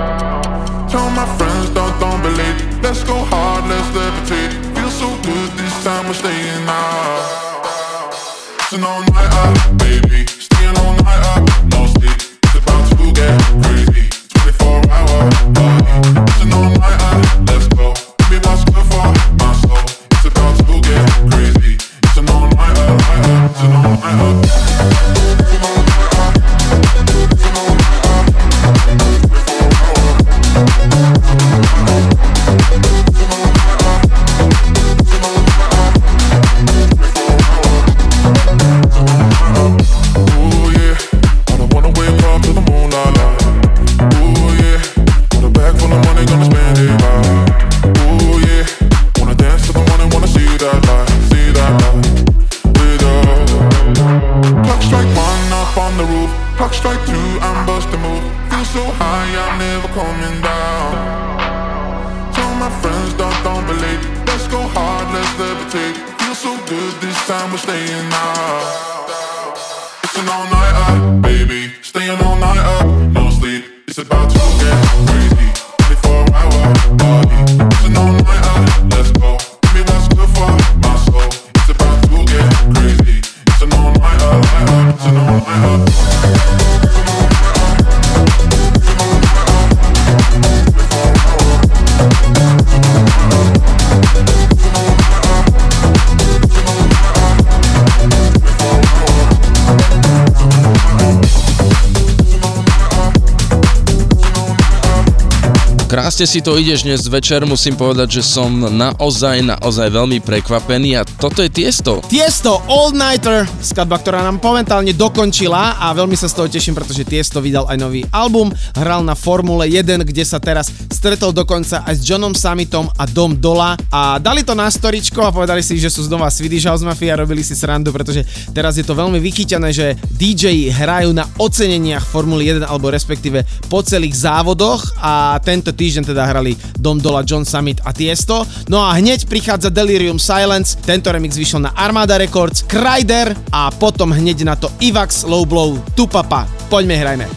ste 106.18 106.26
si 106.26 106.42
to 106.42 106.58
ideš 106.58 106.82
dnes 106.82 107.06
večer, 107.06 107.46
musím 107.46 107.78
povedať, 107.78 108.18
že 108.18 108.24
som 108.26 108.50
naozaj, 108.50 109.38
naozaj 109.38 109.94
veľmi 109.94 110.18
prekvapený 110.26 110.98
a 110.98 111.06
toto 111.06 111.46
je 111.46 111.50
Tiesto. 111.54 112.02
Tiesto 112.10 112.58
All 112.66 112.90
Nighter, 112.90 113.46
skladba, 113.62 114.02
ktorá 114.02 114.26
nám 114.26 114.42
momentálne 114.42 114.98
dokončila 114.98 115.78
a 115.78 115.94
veľmi 115.94 116.18
sa 116.18 116.26
z 116.26 116.34
toho 116.34 116.50
teším, 116.50 116.74
pretože 116.74 117.06
Tiesto 117.06 117.38
vydal 117.38 117.70
aj 117.70 117.78
nový 117.78 118.02
album, 118.10 118.50
hral 118.74 119.06
na 119.06 119.14
Formule 119.14 119.70
1, 119.70 120.02
kde 120.10 120.26
sa 120.26 120.42
teraz 120.42 120.74
stretol 120.98 121.30
dokonca 121.30 121.86
aj 121.86 121.94
s 121.94 122.02
Johnom 122.02 122.34
Summitom 122.34 122.90
a 122.98 123.06
Dom 123.06 123.38
Dola 123.38 123.78
a 123.94 124.18
dali 124.18 124.42
to 124.42 124.58
na 124.58 124.66
storičko 124.66 125.22
a 125.22 125.30
povedali 125.30 125.62
si, 125.62 125.78
že 125.78 125.94
sú 125.94 126.02
znova 126.10 126.34
Swedish 126.34 126.66
House 126.66 126.82
Mafia 126.82 127.14
a 127.14 127.22
robili 127.22 127.46
si 127.46 127.54
srandu, 127.54 127.94
pretože 127.94 128.26
teraz 128.50 128.82
je 128.82 128.86
to 128.88 128.98
veľmi 128.98 129.22
vychyťané, 129.22 129.70
že 129.70 129.94
DJ 130.18 130.74
hrajú 130.74 131.14
na 131.14 131.30
oceneniach 131.38 132.02
Formuly 132.02 132.58
1 132.58 132.66
alebo 132.66 132.90
respektíve 132.90 133.46
po 133.70 133.86
celých 133.86 134.18
závodoch 134.18 134.98
a 134.98 135.38
tento 135.46 135.70
týždeň 135.70 136.10
teda 136.10 136.26
hrali 136.26 136.58
Dom 136.74 136.98
Dola, 136.98 137.22
John 137.22 137.46
Summit 137.46 137.78
a 137.86 137.94
Tiesto. 137.94 138.42
No 138.66 138.82
a 138.82 138.98
hneď 138.98 139.30
prichádza 139.30 139.70
Delirium 139.70 140.18
Silence, 140.18 140.82
tento 140.82 141.14
remix 141.14 141.38
vyšiel 141.38 141.62
na 141.62 141.78
Armada 141.78 142.18
Records, 142.18 142.66
Kryder 142.66 143.38
a 143.54 143.70
potom 143.70 144.10
hneď 144.10 144.42
na 144.42 144.58
to 144.58 144.74
Ivax 144.82 145.30
Low 145.30 145.46
Blow, 145.46 145.78
Tupapa. 145.94 146.50
Poďme 146.74 146.98
hrajme. 146.98 147.37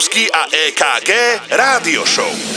Lieskovský 0.00 0.32
a 0.32 0.48
EKG 0.48 1.10
Rádio 1.52 2.08
Show. 2.08 2.49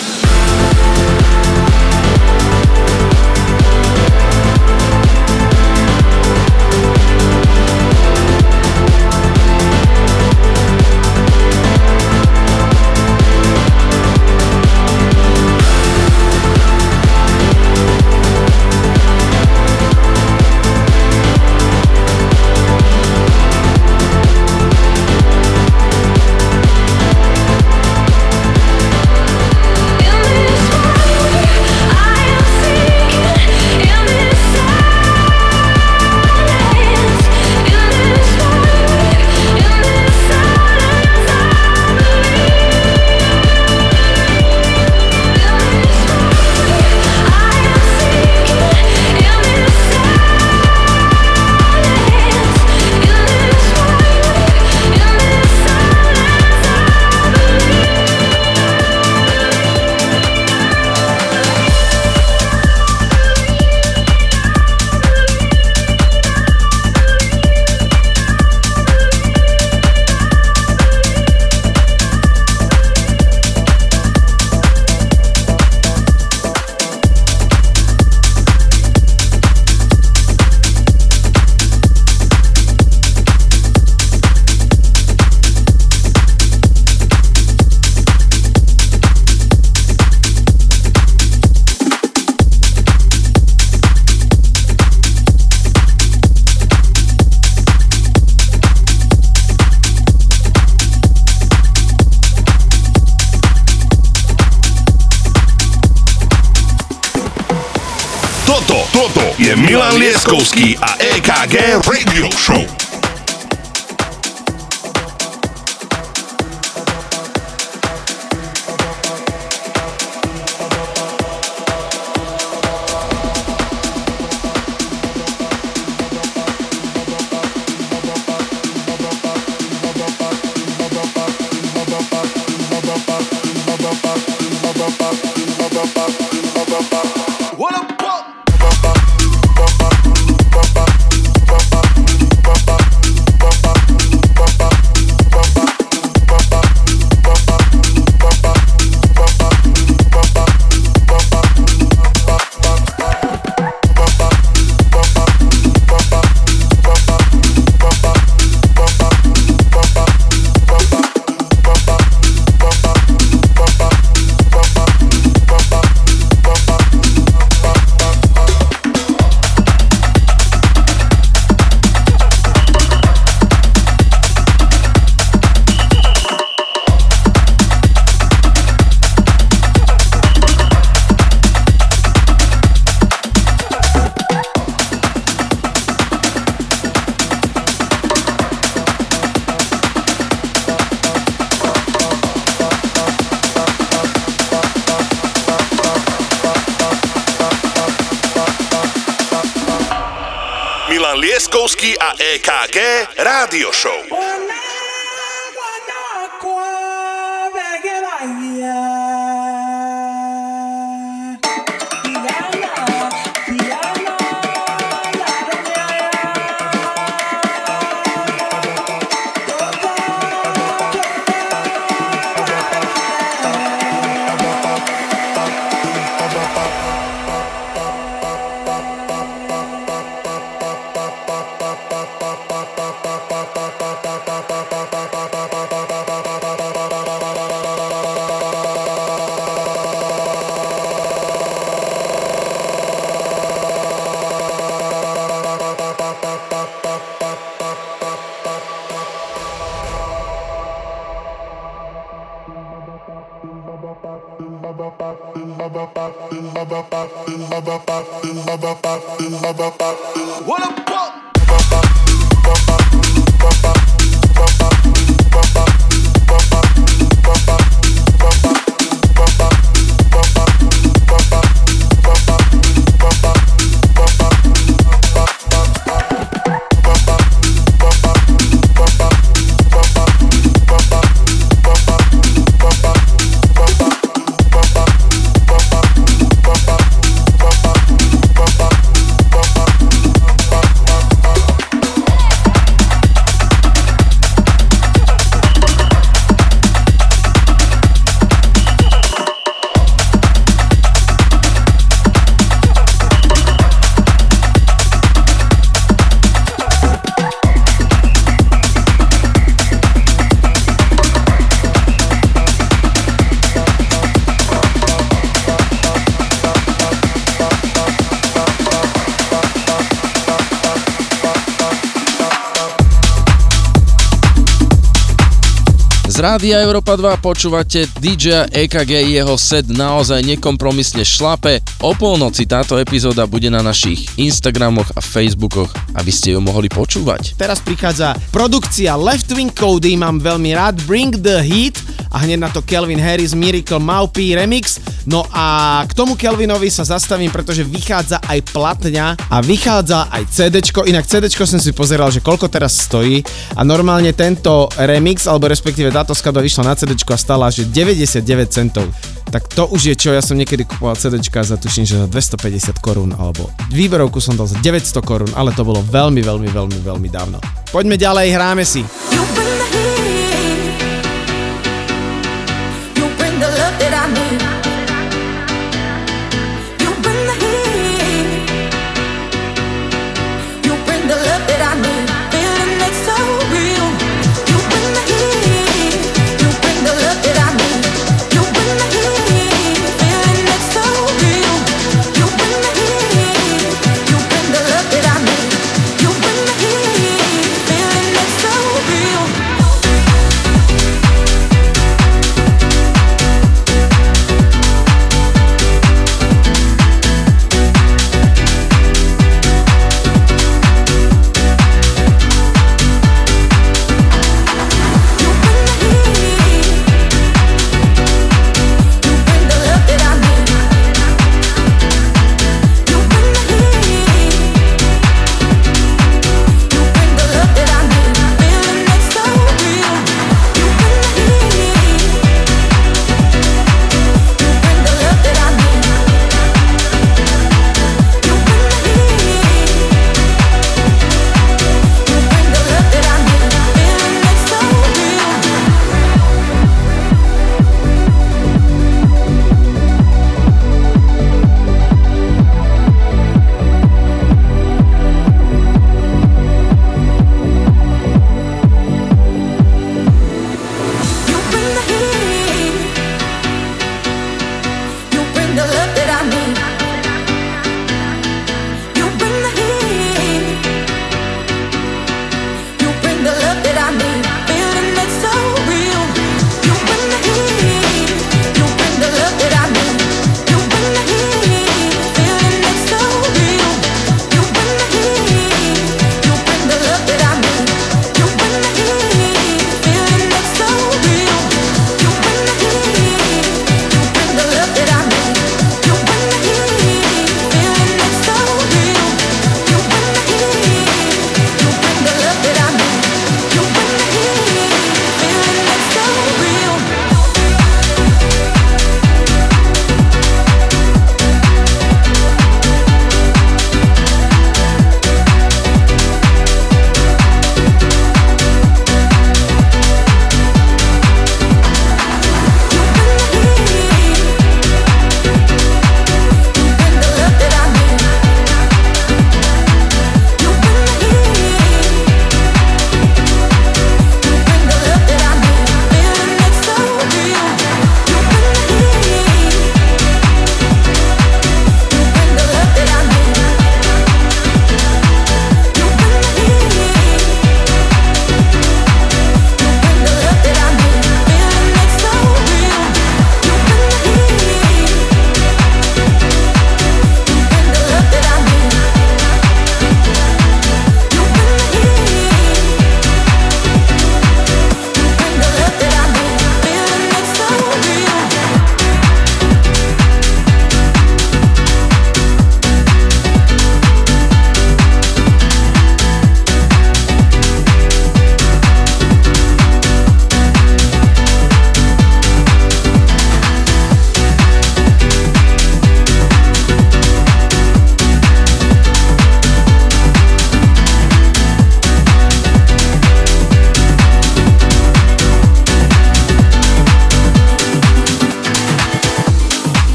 Rádia 326.24 326.64
Európa 326.64 326.96
2 326.96 327.20
počúvate 327.20 327.84
DJ 328.00 328.48
EKG, 328.48 329.12
jeho 329.12 329.36
set 329.36 329.68
naozaj 329.68 330.24
nekompromisne 330.24 331.04
šlape. 331.04 331.60
O 331.84 331.92
polnoci 331.92 332.48
táto 332.48 332.80
epizóda 332.80 333.28
bude 333.28 333.52
na 333.52 333.60
našich 333.60 334.08
Instagramoch 334.16 334.88
a 334.96 335.04
Facebookoch, 335.04 335.68
aby 336.00 336.12
ste 336.16 336.32
ju 336.32 336.40
mohli 336.40 336.72
počúvať. 336.72 337.36
Teraz 337.36 337.60
prichádza 337.60 338.16
produkcia 338.32 338.96
Left 338.96 339.36
Wing 339.36 339.52
Cody, 339.52 340.00
mám 340.00 340.24
veľmi 340.24 340.56
rád, 340.56 340.80
Bring 340.88 341.20
the 341.20 341.44
Heat 341.44 341.84
a 342.16 342.24
hneď 342.24 342.40
na 342.40 342.48
to 342.56 342.64
Kelvin 342.64 343.04
Harris 343.04 343.36
Miracle 343.36 343.84
Maupi 343.84 344.32
Remix. 344.32 344.80
No 345.04 345.28
a 345.36 345.82
k 345.84 345.92
tomu 345.92 346.16
Kelvinovi 346.16 346.72
sa 346.72 346.88
zastavím, 346.88 347.28
pretože 347.28 347.68
vychádza 347.68 348.24
aj 348.24 348.40
platňa 348.56 349.20
a 349.28 349.38
vychádza 349.44 350.08
aj 350.08 350.24
CDčko. 350.32 350.88
Inak 350.88 351.08
CDčko 351.08 351.44
som 351.44 351.60
si 351.60 351.76
pozeral, 351.76 352.08
že 352.08 352.24
koľko 352.24 352.48
teraz 352.48 352.80
stojí 352.88 353.20
a 353.56 353.62
normálne 353.68 354.16
tento 354.16 354.72
remix, 354.80 355.28
alebo 355.28 355.52
respektíve 355.52 355.92
táto 355.92 356.16
skladba 356.16 356.40
vyšla 356.40 356.72
na 356.72 356.76
CDčko 356.80 357.12
a 357.16 357.20
stala 357.20 357.52
že 357.52 357.68
99 357.68 358.24
centov. 358.48 358.88
Tak 359.28 359.50
to 359.52 359.68
už 359.74 359.92
je 359.92 359.96
čo, 359.98 360.10
ja 360.14 360.22
som 360.22 360.38
niekedy 360.40 360.64
kupoval 360.64 360.96
CDčka 360.96 361.44
za 361.44 361.60
tuším, 361.60 361.84
že 361.84 362.00
za 362.00 362.08
250 362.08 362.80
korún, 362.80 363.12
alebo 363.18 363.50
výberovku 363.74 364.22
som 364.24 364.38
dal 364.38 364.48
za 364.48 364.56
900 364.62 365.04
korún, 365.04 365.32
ale 365.36 365.52
to 365.52 365.66
bolo 365.66 365.82
veľmi, 365.84 366.22
veľmi, 366.22 366.48
veľmi, 366.54 366.80
veľmi 366.86 367.10
dávno. 367.10 367.42
Poďme 367.74 367.98
ďalej, 367.98 368.28
hráme 368.30 368.64
si. 368.64 368.86
You 369.12 369.53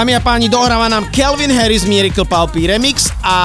Dámy 0.00 0.16
a 0.16 0.24
páni, 0.24 0.48
dohráva 0.48 0.88
nám 0.88 1.12
Kelvin 1.12 1.52
Harris 1.52 1.84
Miracle 1.84 2.24
Palpy 2.24 2.64
Remix 2.64 3.12
a 3.20 3.36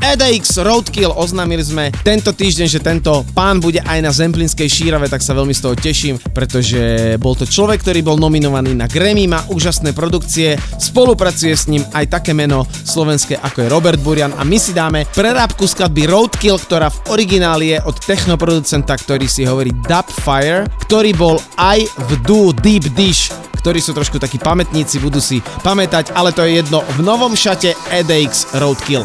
EDX 0.00 0.64
Roadkill. 0.64 1.12
Oznámili 1.12 1.60
sme 1.60 1.92
tento 2.00 2.32
týždeň, 2.32 2.66
že 2.72 2.80
tento 2.80 3.20
pán 3.36 3.60
bude 3.60 3.84
aj 3.84 4.00
na 4.00 4.08
Zemplinskej 4.08 4.64
šírave, 4.64 5.12
tak 5.12 5.20
sa 5.20 5.36
veľmi 5.36 5.52
z 5.52 5.60
toho 5.60 5.76
teším, 5.76 6.16
pretože 6.32 6.80
bol 7.20 7.36
to 7.36 7.44
človek, 7.44 7.84
ktorý 7.84 8.00
bol 8.00 8.16
nominovaný 8.16 8.72
na 8.72 8.88
Grammy, 8.88 9.28
má 9.28 9.44
úžasné 9.52 9.92
produkcie, 9.92 10.56
spolupracuje 10.80 11.52
s 11.52 11.68
ním 11.68 11.84
aj 11.92 12.08
také 12.16 12.32
meno 12.32 12.64
slovenské 12.64 13.36
ako 13.36 13.60
je 13.60 13.68
Robert 13.68 14.00
Burian 14.00 14.32
a 14.32 14.40
my 14.40 14.56
si 14.56 14.72
dáme 14.72 15.04
prerábku 15.04 15.68
skladby 15.68 16.08
Roadkill, 16.08 16.56
ktorá 16.56 16.88
v 16.88 17.12
origináli 17.12 17.76
je 17.76 17.78
od 17.84 18.00
technoproducenta, 18.00 18.96
ktorý 18.96 19.28
si 19.28 19.44
hovorí 19.44 19.68
Dub 19.84 20.08
Fire, 20.24 20.64
ktorý 20.80 21.12
bol 21.12 21.36
aj 21.60 21.84
v 22.08 22.10
duo 22.24 22.56
Deep 22.56 22.88
Dish, 22.96 23.28
ktorí 23.60 23.84
sú 23.84 23.92
trošku 23.92 24.16
takí 24.16 24.40
pamätníci, 24.40 24.96
budú 24.98 25.20
si 25.20 25.44
pamätať, 25.60 26.16
ale 26.16 26.32
to 26.32 26.40
je 26.48 26.64
jedno 26.64 26.80
v 26.96 27.04
novom 27.04 27.36
šate 27.36 27.76
EDX 27.92 28.56
Roadkill. 28.56 29.04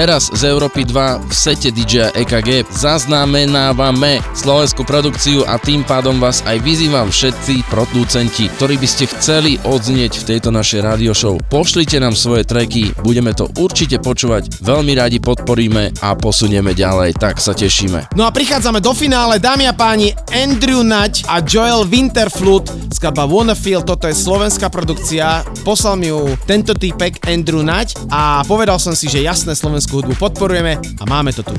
Teraz 0.00 0.32
z 0.32 0.48
Európy 0.48 0.88
2 0.88 1.28
v 1.28 1.32
sete 1.36 1.68
DJ 1.68 2.08
EKG 2.16 2.64
zaznamenávame 2.72 4.24
slovenskú 4.32 4.80
produkciu 4.88 5.44
a 5.44 5.60
tým 5.60 5.84
pádom 5.84 6.16
vás 6.16 6.40
aj 6.48 6.56
vyzývam 6.64 7.12
všetci 7.12 7.68
producenti, 7.68 8.48
ktorí 8.48 8.80
by 8.80 8.88
ste 8.88 9.04
chceli 9.12 9.60
odznieť 9.60 10.24
v 10.24 10.24
tejto 10.24 10.48
našej 10.56 10.80
radio 10.80 11.12
show. 11.12 11.36
Pošlite 11.52 12.00
nám 12.00 12.16
svoje 12.16 12.48
tracky, 12.48 12.96
budeme 13.04 13.36
to 13.36 13.52
určite 13.60 14.00
počúvať, 14.00 14.64
veľmi 14.64 14.96
radi 14.96 15.20
podporíme 15.20 15.92
a 16.00 16.16
posunieme 16.16 16.72
ďalej, 16.72 17.20
tak 17.20 17.36
sa 17.36 17.52
tešíme. 17.52 18.16
No 18.16 18.24
a 18.24 18.32
prichádzame 18.32 18.80
do 18.80 18.96
finále, 18.96 19.36
dámy 19.36 19.68
a 19.68 19.76
páni, 19.76 20.16
Andrew 20.32 20.80
Nať 20.80 21.28
a 21.28 21.44
Joel 21.44 21.84
Winterflut, 21.84 22.72
skladba 22.88 23.28
Wanna 23.28 23.52
Feel, 23.52 23.84
toto 23.84 24.08
je 24.08 24.16
slovenská 24.16 24.72
produkcia, 24.72 25.44
poslal 25.60 25.96
mi 25.96 26.08
ju 26.08 26.36
tento 26.48 26.72
týpek 26.74 27.22
Andrew 27.28 27.60
Nať 27.60 28.08
a 28.08 28.42
povedal 28.48 28.80
som 28.80 28.96
si, 28.96 29.06
že 29.06 29.20
jasné 29.22 29.52
slovenskú 29.52 30.00
hudbu 30.00 30.16
podporujeme 30.16 30.76
a 30.76 31.04
máme 31.06 31.30
to 31.36 31.44
tu. 31.44 31.54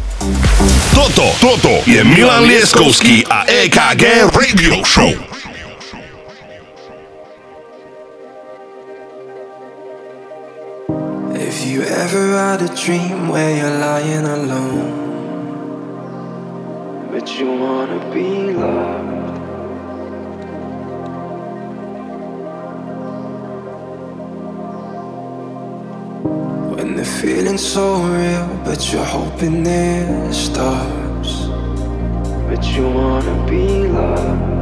Toto, 0.92 1.32
toto 1.40 1.74
je 1.88 2.02
Milan 2.04 2.50
Lieskovský 2.50 3.24
a 3.30 3.46
EKG 3.48 4.28
Radio 4.34 4.84
Show. 4.84 5.14
If 11.38 11.66
you 11.66 11.82
ever 11.84 12.38
had 12.38 12.62
a 12.62 12.72
dream 12.76 13.30
where 13.30 13.56
you're 13.56 13.78
lying 13.80 14.26
alone, 14.26 14.92
but 17.12 17.28
you 17.40 17.48
wanna 17.54 18.00
be 18.14 18.54
loved. 18.54 19.01
The 27.52 27.58
feeling's 27.58 27.74
so 27.74 28.02
real, 28.04 28.48
but 28.64 28.94
you're 28.94 29.04
hoping 29.04 29.66
it 29.66 30.34
stops. 30.34 31.48
But 32.48 32.64
you 32.76 32.88
wanna 32.88 33.46
be 33.50 33.88
loved. 33.88 34.61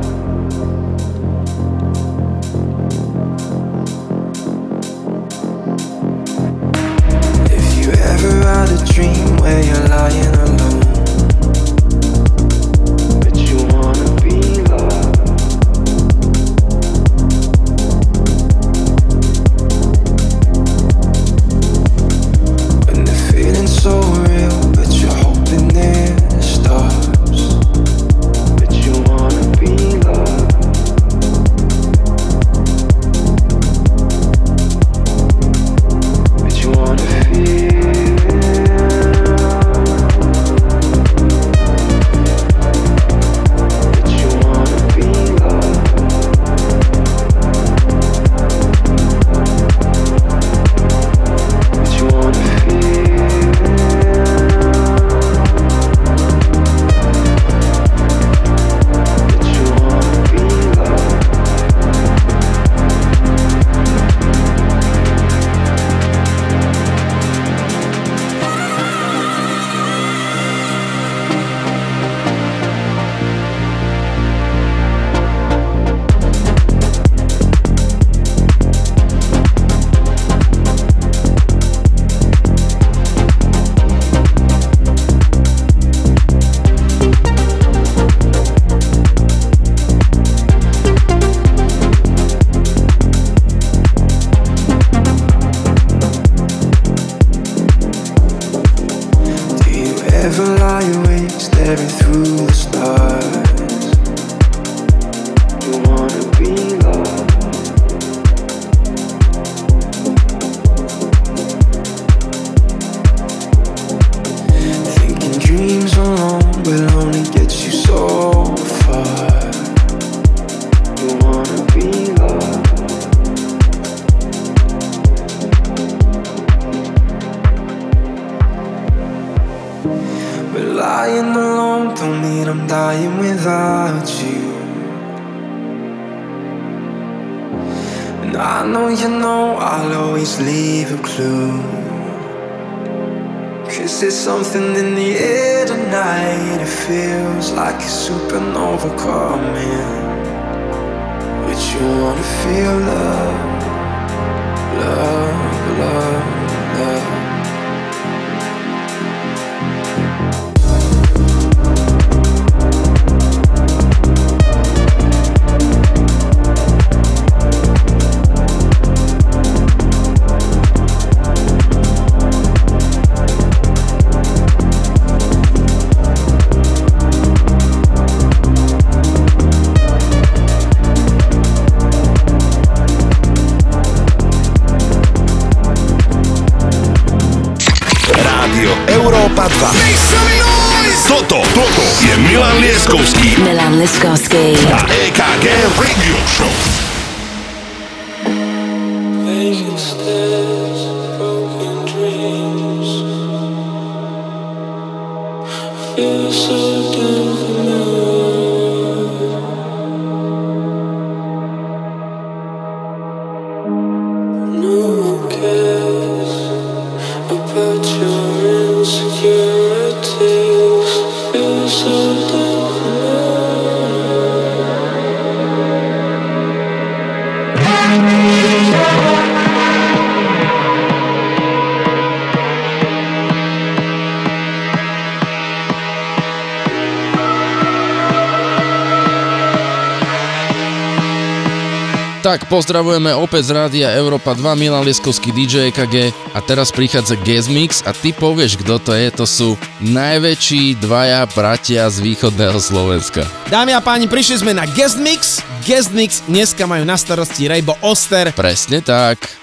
Pozdravujeme 242.50 243.14
opäť 243.14 243.54
z 243.54 243.56
rádia 243.56 243.88
Európa 243.94 244.34
2 244.34 244.58
Milan 244.58 244.82
Lieskovský 244.82 245.30
DJ 245.30 245.70
EKG 245.70 246.10
a 246.34 246.42
teraz 246.42 246.74
prichádza 246.74 247.14
Guest 247.22 247.48
Mix 247.48 247.86
a 247.86 247.94
ty 247.94 248.10
povieš 248.10 248.58
kto 248.60 248.82
to 248.82 248.92
je, 248.98 249.08
to 249.14 249.26
sú 249.30 249.50
najväčší 249.86 250.82
dvaja 250.82 251.30
bratia 251.32 251.86
z 251.88 252.02
východného 252.02 252.58
Slovenska. 252.58 253.24
Dámy 253.54 253.78
a 253.78 253.80
páni, 253.80 254.10
prišli 254.10 254.42
sme 254.42 254.52
na 254.58 254.66
Guest 254.74 254.98
Mix. 254.98 255.46
Guest 255.64 255.94
Mix 255.94 256.26
dneska 256.26 256.66
majú 256.66 256.82
na 256.84 256.98
starosti 256.98 257.46
Rejbo 257.46 257.78
Oster. 257.86 258.34
Presne 258.34 258.82
tak. 258.82 259.39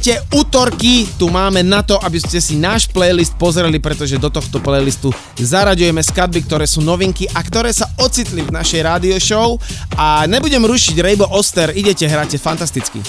Nezabúdajte, 0.00 0.32
útorky 0.32 1.04
tu 1.20 1.28
máme 1.28 1.60
na 1.60 1.84
to, 1.84 2.00
aby 2.00 2.16
ste 2.16 2.40
si 2.40 2.56
náš 2.56 2.88
playlist 2.88 3.36
pozreli, 3.36 3.76
pretože 3.76 4.16
do 4.16 4.32
tohto 4.32 4.56
playlistu 4.56 5.12
zaraďujeme 5.36 6.00
skladby, 6.00 6.40
ktoré 6.48 6.64
sú 6.64 6.80
novinky 6.80 7.28
a 7.28 7.44
ktoré 7.44 7.68
sa 7.68 7.84
ocitli 8.00 8.40
v 8.40 8.48
našej 8.48 8.80
rádio 8.80 9.20
show. 9.20 9.60
A 10.00 10.24
nebudem 10.24 10.64
rušiť 10.64 10.96
Rainbow 11.04 11.28
Oster, 11.28 11.76
idete, 11.76 12.08
hráte 12.08 12.40
fantasticky. 12.40 13.04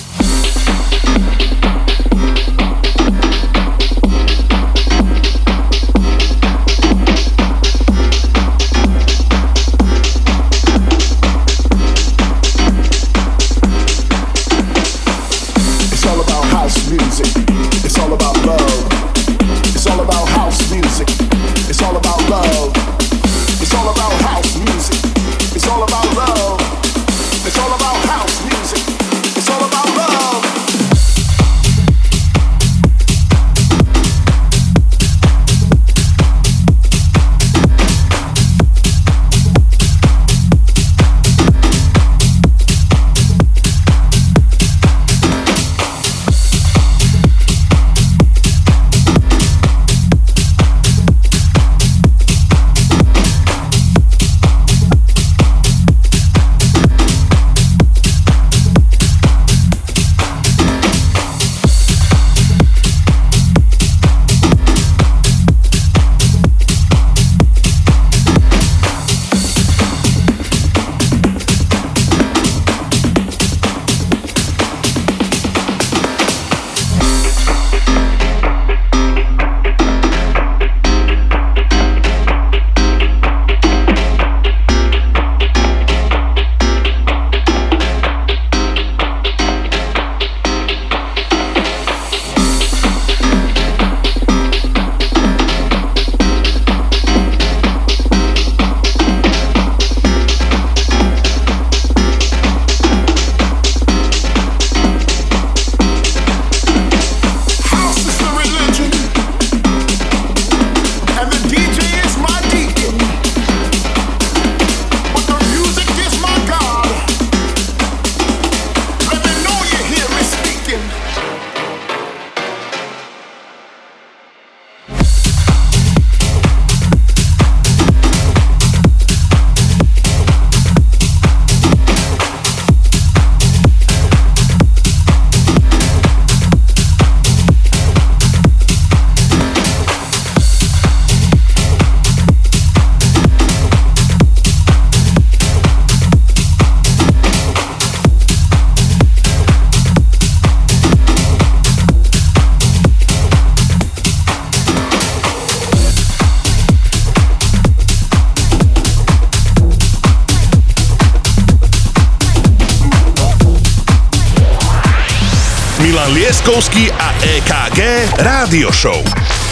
Milan 166.42 166.58
Lieskovský 166.58 166.90
a 166.92 167.14
EKG 167.22 167.80
Rádio 168.18 168.72
Show. 168.74 168.98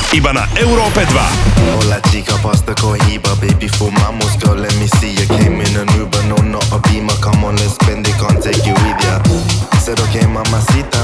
Iba 0.10 0.34
na 0.34 0.50
Európe 0.58 1.06
2. 1.06 1.14
Hola 1.78 2.02
chica, 2.10 2.34
pasta 2.42 2.74
cohiba 2.74 3.36
Baby, 3.38 3.70
fumamos, 3.70 4.34
girl, 4.42 4.58
let 4.58 4.74
me 4.82 4.90
see 4.98 5.14
you 5.14 5.28
Came 5.38 5.62
in 5.62 5.78
an 5.78 5.86
Uber, 6.02 6.24
no, 6.26 6.36
not 6.42 6.66
a 6.74 6.82
Beamer 6.90 7.14
Come 7.22 7.46
on, 7.46 7.56
let's 7.62 7.78
spend 7.78 8.08
it, 8.08 8.18
can't 8.18 8.42
take 8.42 8.66
you 8.66 8.74
with 8.74 9.06
ya. 9.06 9.22
Said 9.78 10.02
okay, 10.10 10.26
mamacita 10.26 10.98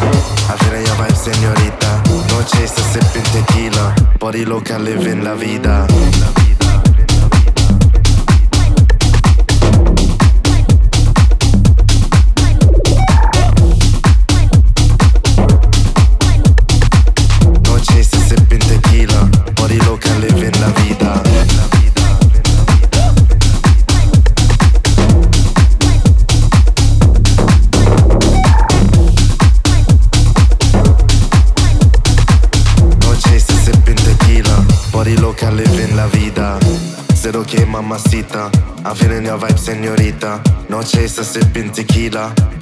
I 0.50 0.58
feel 0.58 0.82
your 0.82 0.98
vibe, 0.98 1.14
señorita 1.14 2.02
No 2.34 2.42
chaser, 2.50 2.82
sipping 2.90 3.30
tequila. 3.30 3.94
Body 4.18 4.44
loca, 4.44 4.80
living 4.80 5.22
la 5.24 5.36
vida 5.36 5.86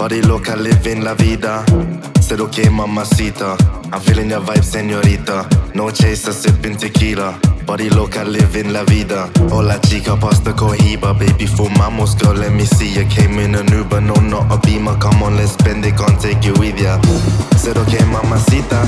Body 0.04 0.22
loca, 0.22 0.58
living 0.58 1.02
la 1.02 1.14
vida. 1.14 1.64
Said 2.20 2.42
okay, 2.42 2.68
mamacita. 2.68 3.56
I'm 3.94 4.02
feeling 4.02 4.32
your 4.32 4.42
vibe, 4.42 4.62
señorita. 4.62 5.48
No 5.76 5.92
chaser, 5.92 6.34
sipping 6.34 6.76
tequila. 6.76 7.40
Body 7.66 7.90
loca, 7.90 8.26
living 8.26 8.74
la 8.74 8.84
vida. 8.84 9.30
Hola 9.50 9.80
chica, 9.80 10.18
pasta 10.18 10.52
cohiba. 10.54 11.14
Baby, 11.18 11.48
fumamos, 11.48 12.18
girl, 12.18 12.36
let 12.36 12.52
me 12.52 12.66
see 12.66 12.92
you. 12.94 13.06
Came 13.06 13.40
in 13.40 13.56
an 13.56 13.72
Uber, 13.72 14.02
no, 14.02 14.16
not 14.16 14.52
a 14.52 14.58
Beamer. 14.58 14.98
Come 14.98 15.24
on, 15.24 15.38
let's 15.38 15.54
spend 15.54 15.86
it, 15.86 15.96
can't 15.96 16.20
take 16.20 16.44
you 16.44 16.54
with 16.60 16.78
ya. 16.78 17.00
Said 17.56 17.78
okay, 17.78 18.04
mamacita. 18.04 18.82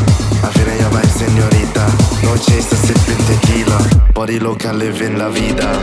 I'm 0.44 0.52
feeling 0.52 0.80
your 0.82 0.92
vibe, 0.92 1.12
señorita. 1.16 1.88
No 2.24 2.36
chaser, 2.36 2.76
sipping 2.76 3.24
tequila. 3.24 4.12
Body 4.14 4.38
loca, 4.38 4.74
living 4.74 5.18
la 5.18 5.30
vida. 5.30 5.80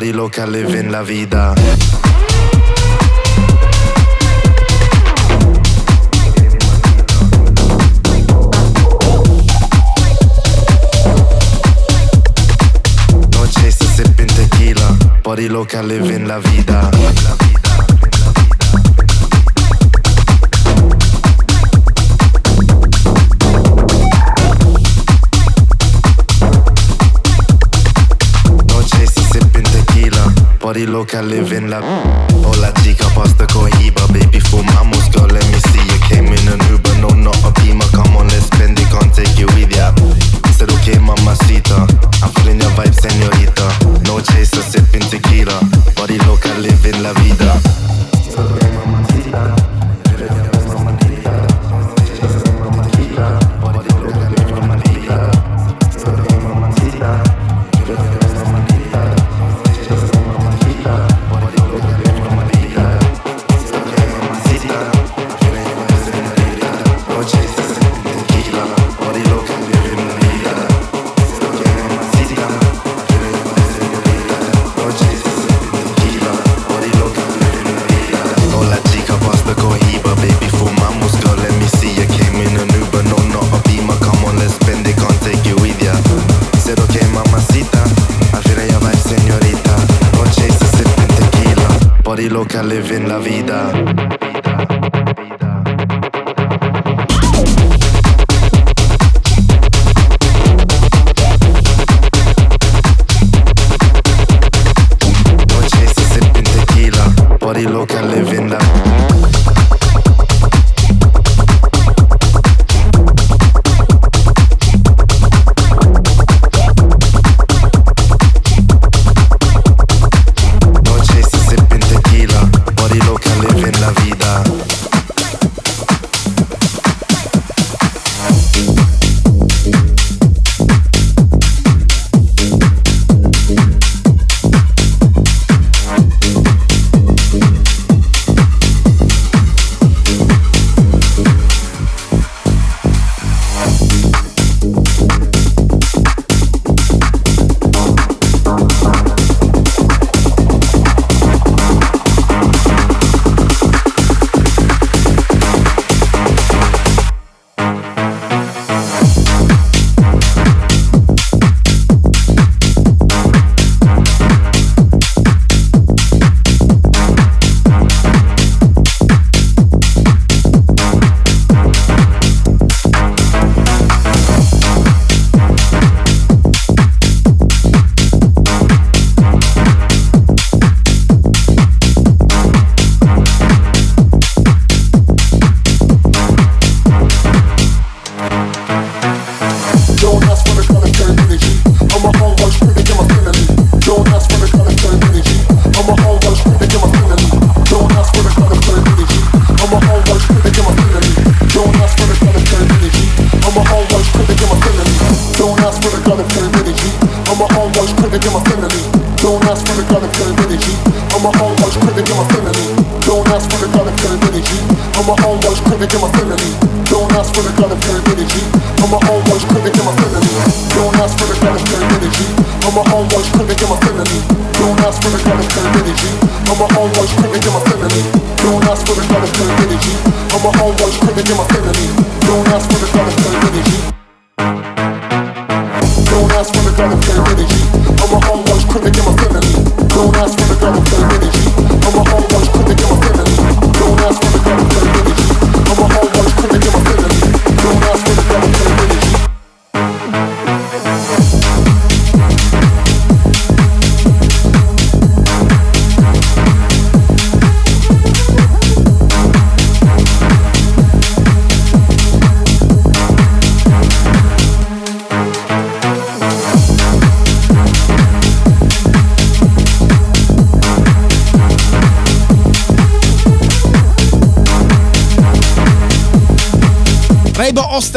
party 0.00 0.14
local, 0.14 0.50
living 0.50 0.90
la 0.90 1.02
vida. 1.02 1.54
Noche 13.30 13.70
se 13.70 13.86
sipping 13.94 14.26
tequila, 14.28 14.96
party 15.22 15.50
local, 15.50 15.86
living 15.86 16.26
la 16.26 16.38
vida. 16.38 17.39
party 30.72 30.86
live 30.86 31.52
in 31.56 31.68
la 31.68 31.80
Hola 32.44 32.72
chica, 32.82 33.06
pasta 33.12 33.44
cohiba, 33.46 34.06
baby 34.12 34.38
fumamos 34.38 35.10
Girl, 35.10 35.26
let 35.26 35.44
me 35.46 35.58
see 35.70 35.80
you 35.80 35.98
came 36.08 36.26
in 36.26 36.48
an 36.48 36.60
Uber, 36.70 36.94
no 37.00 37.08
not 37.08 37.36
a 37.44 37.50
Beamer. 37.60 37.84
Come 37.90 38.16
on, 38.16 38.28
let's 38.28 38.46
spend 38.46 38.78
it, 38.78 38.86
can't 38.88 39.12
take 39.12 39.36
you 39.36 39.46
with 39.56 39.74
ya. 39.74 39.92
Said 40.52 40.70
okay, 40.70 40.98
mamacita 40.98 41.86
I'm 42.22 42.30
feeling 42.34 42.60
your 42.60 42.70
vibe, 42.70 42.94
senorita 42.94 43.66
No 44.06 44.20
chaser, 44.20 44.62
sipping 44.62 45.02
tequila. 45.10 45.58
Body 45.96 46.18
live 46.18 46.86
in 46.86 47.02
la 47.02 47.12
vida. 47.14 49.09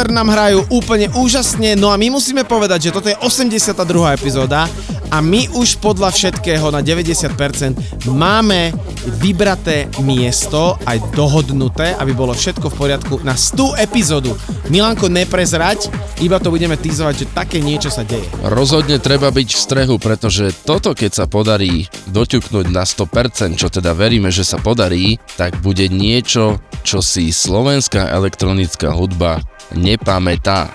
Monster 0.03 0.19
nám 0.19 0.35
hrajú 0.35 0.67
úplne 0.67 1.07
úžasne, 1.15 1.79
no 1.79 1.87
a 1.87 1.95
my 1.95 2.11
musíme 2.11 2.43
povedať, 2.43 2.91
že 2.91 2.91
toto 2.91 3.07
je 3.07 3.15
82. 3.23 3.71
epizóda 4.11 4.67
a 5.07 5.23
my 5.23 5.47
už 5.55 5.79
podľa 5.79 6.11
všetkého 6.11 6.67
na 6.75 6.83
90% 6.83 8.11
máme 8.11 8.75
vybraté 9.23 9.87
miesto, 10.03 10.75
aj 10.83 10.99
dohodnuté, 11.15 11.95
aby 11.95 12.11
bolo 12.11 12.35
všetko 12.35 12.67
v 12.67 12.75
poriadku 12.75 13.13
na 13.23 13.31
100 13.31 13.79
epizódu. 13.79 14.35
Milanko, 14.67 15.07
neprezrať, 15.07 15.87
iba 16.19 16.35
to 16.35 16.51
budeme 16.51 16.75
týzovať, 16.75 17.23
že 17.23 17.31
také 17.31 17.63
niečo 17.63 17.87
sa 17.87 18.03
deje. 18.03 18.27
Rozhodne 18.43 18.99
treba 18.99 19.31
byť 19.31 19.55
v 19.55 19.63
strehu, 19.63 19.95
pretože 20.03 20.51
toto, 20.67 20.91
keď 20.91 21.23
sa 21.23 21.25
podarí 21.31 21.87
doťuknúť 22.11 22.67
na 22.75 22.83
100%, 22.83 23.55
čo 23.55 23.71
teda 23.71 23.95
veríme, 23.95 24.35
že 24.35 24.43
sa 24.43 24.59
podarí, 24.59 25.15
tak 25.39 25.63
bude 25.63 25.87
niečo, 25.87 26.59
čo 26.83 26.99
si 26.99 27.31
slovenská 27.31 28.11
elektronická 28.11 28.91
hudba 28.91 29.39
nepamätá. 29.73 30.69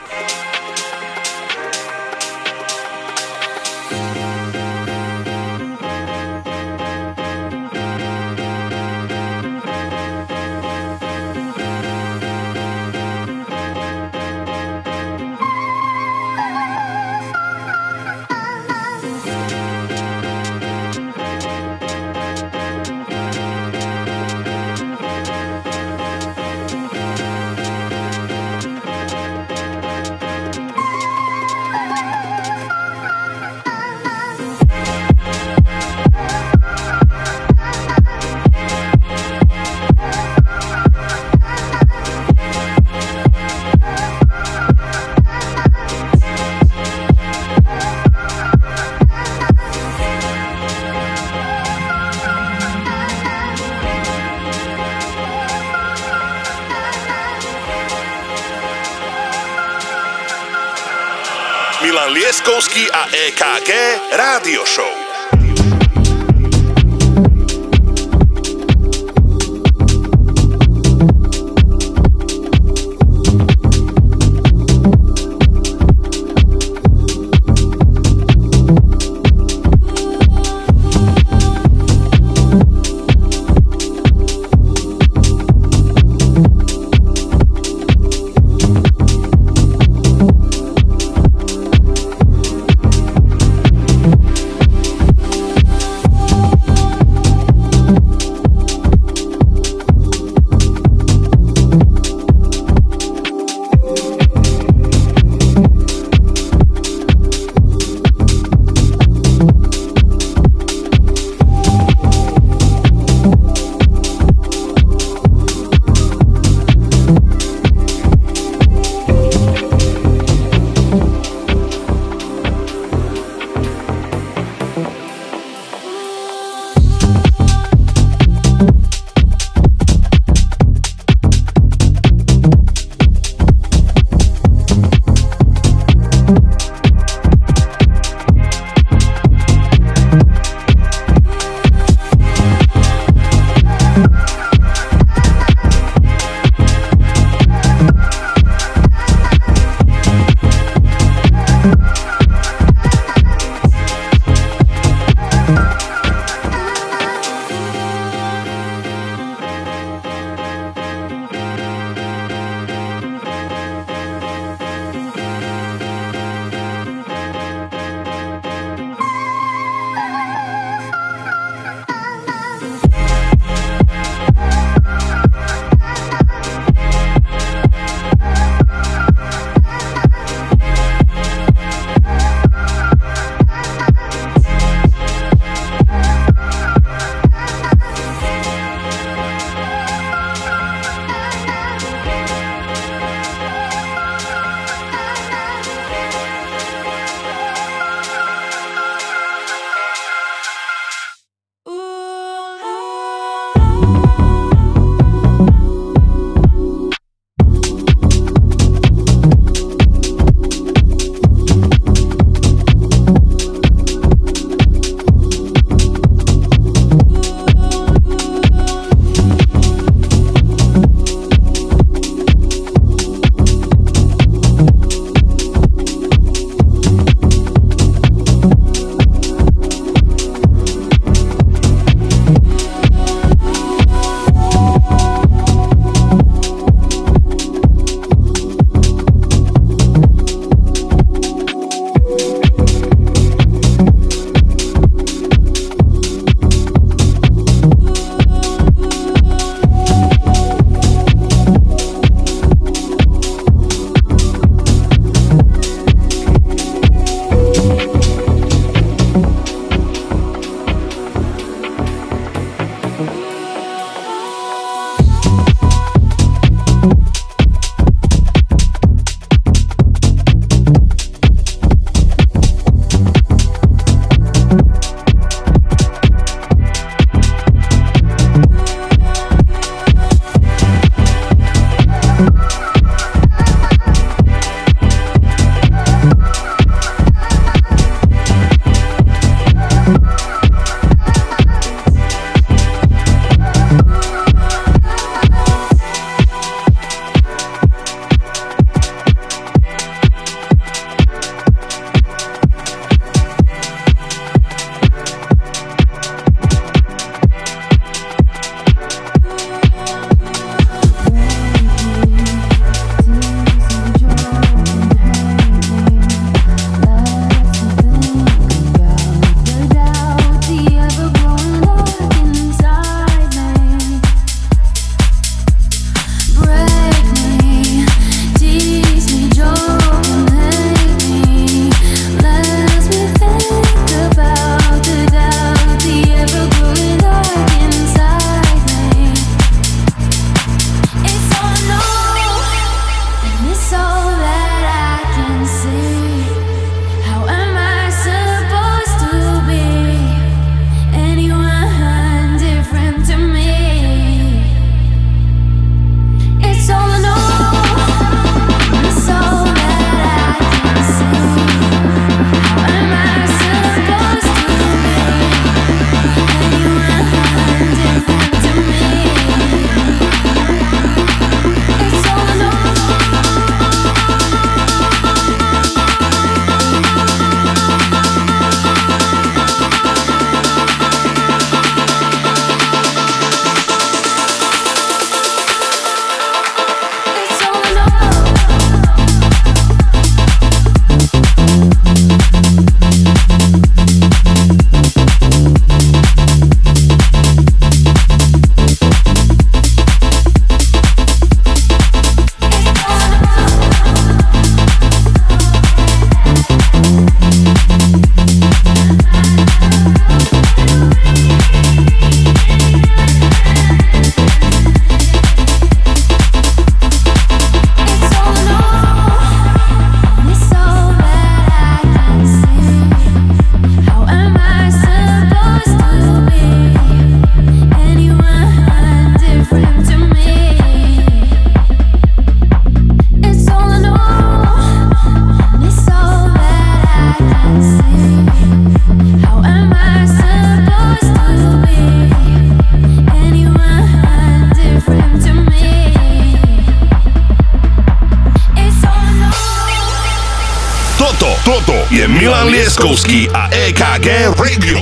Rakúsky 452.98 453.30
a 453.30 453.46
EKG 453.54 454.34
review. 454.42 454.77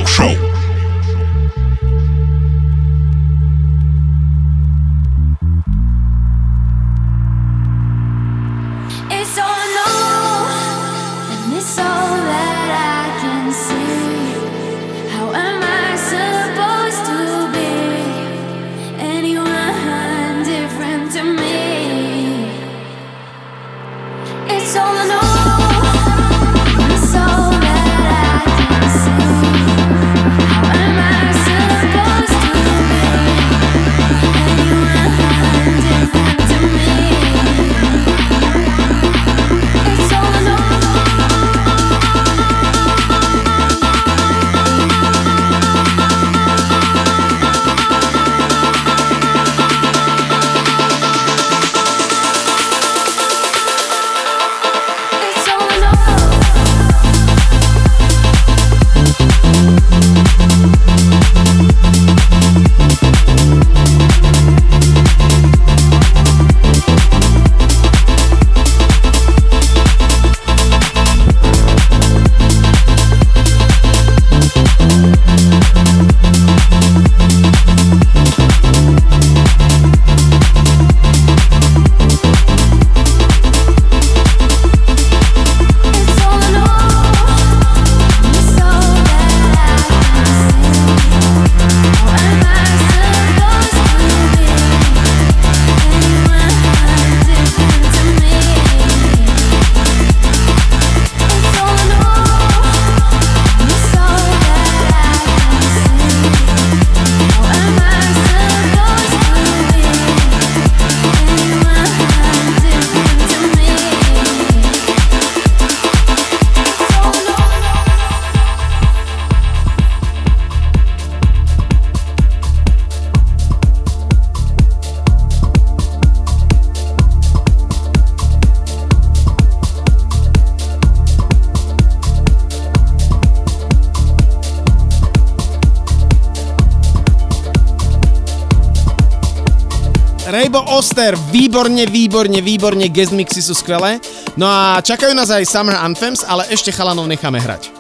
After, 140.97 141.13
výborne, 141.29 141.85
výborne, 141.85 142.41
výborne, 142.41 142.89
guest 142.89 143.13
mixy 143.13 143.45
sú 143.45 143.53
skvelé. 143.53 144.01
No 144.33 144.49
a 144.49 144.81
čakajú 144.81 145.13
nás 145.13 145.29
aj 145.29 145.45
Summer 145.45 145.77
Anthems, 145.77 146.25
ale 146.25 146.49
ešte 146.49 146.73
chalanov 146.73 147.05
necháme 147.05 147.37
hrať. 147.37 147.76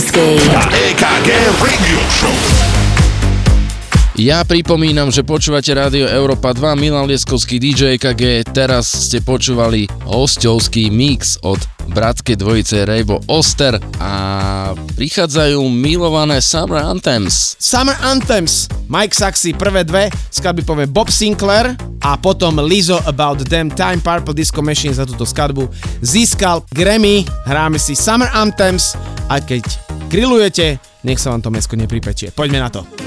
Liptovský. 0.00 0.40
Ja 4.20 4.44
pripomínam, 4.44 5.08
že 5.08 5.24
počúvate 5.24 5.72
rádio 5.72 6.04
Európa 6.04 6.52
2, 6.52 6.76
Milan 6.76 7.08
Lieskovský 7.08 7.56
DJ 7.56 7.96
KG, 7.96 8.44
teraz 8.52 9.08
ste 9.08 9.24
počúvali 9.24 9.88
hostovský 10.04 10.92
mix 10.92 11.40
od 11.40 11.56
bratskej 11.88 12.36
dvojice 12.36 12.84
Rejbo 12.84 13.24
Oster 13.32 13.80
a 13.96 14.12
prichádzajú 14.76 15.64
milované 15.72 16.44
Summer 16.44 16.84
Anthems. 16.84 17.56
Summer 17.56 17.96
Anthems, 18.04 18.68
Mike 18.92 19.16
Saxy 19.16 19.56
prvé 19.56 19.88
dve, 19.88 20.12
skladby 20.28 20.68
povie 20.68 20.84
Bob 20.84 21.08
Sinclair 21.08 21.72
a 22.04 22.20
potom 22.20 22.60
Lizzo 22.60 23.00
About 23.08 23.40
Damn 23.48 23.72
Time 23.72 24.04
Purple 24.04 24.36
Disco 24.36 24.60
Machine 24.60 24.92
za 24.92 25.08
túto 25.08 25.24
skladbu 25.24 25.64
získal 26.04 26.60
Grammy, 26.76 27.24
hráme 27.48 27.80
si 27.80 27.96
Summer 27.96 28.28
Anthems, 28.36 28.92
aj 29.32 29.48
keď 29.48 29.64
grillujete, 30.10 30.82
nech 31.06 31.22
sa 31.22 31.30
vám 31.30 31.40
to 31.40 31.54
mesko 31.54 31.78
nepripečie. 31.78 32.34
Poďme 32.34 32.58
na 32.58 32.68
to. 32.68 32.99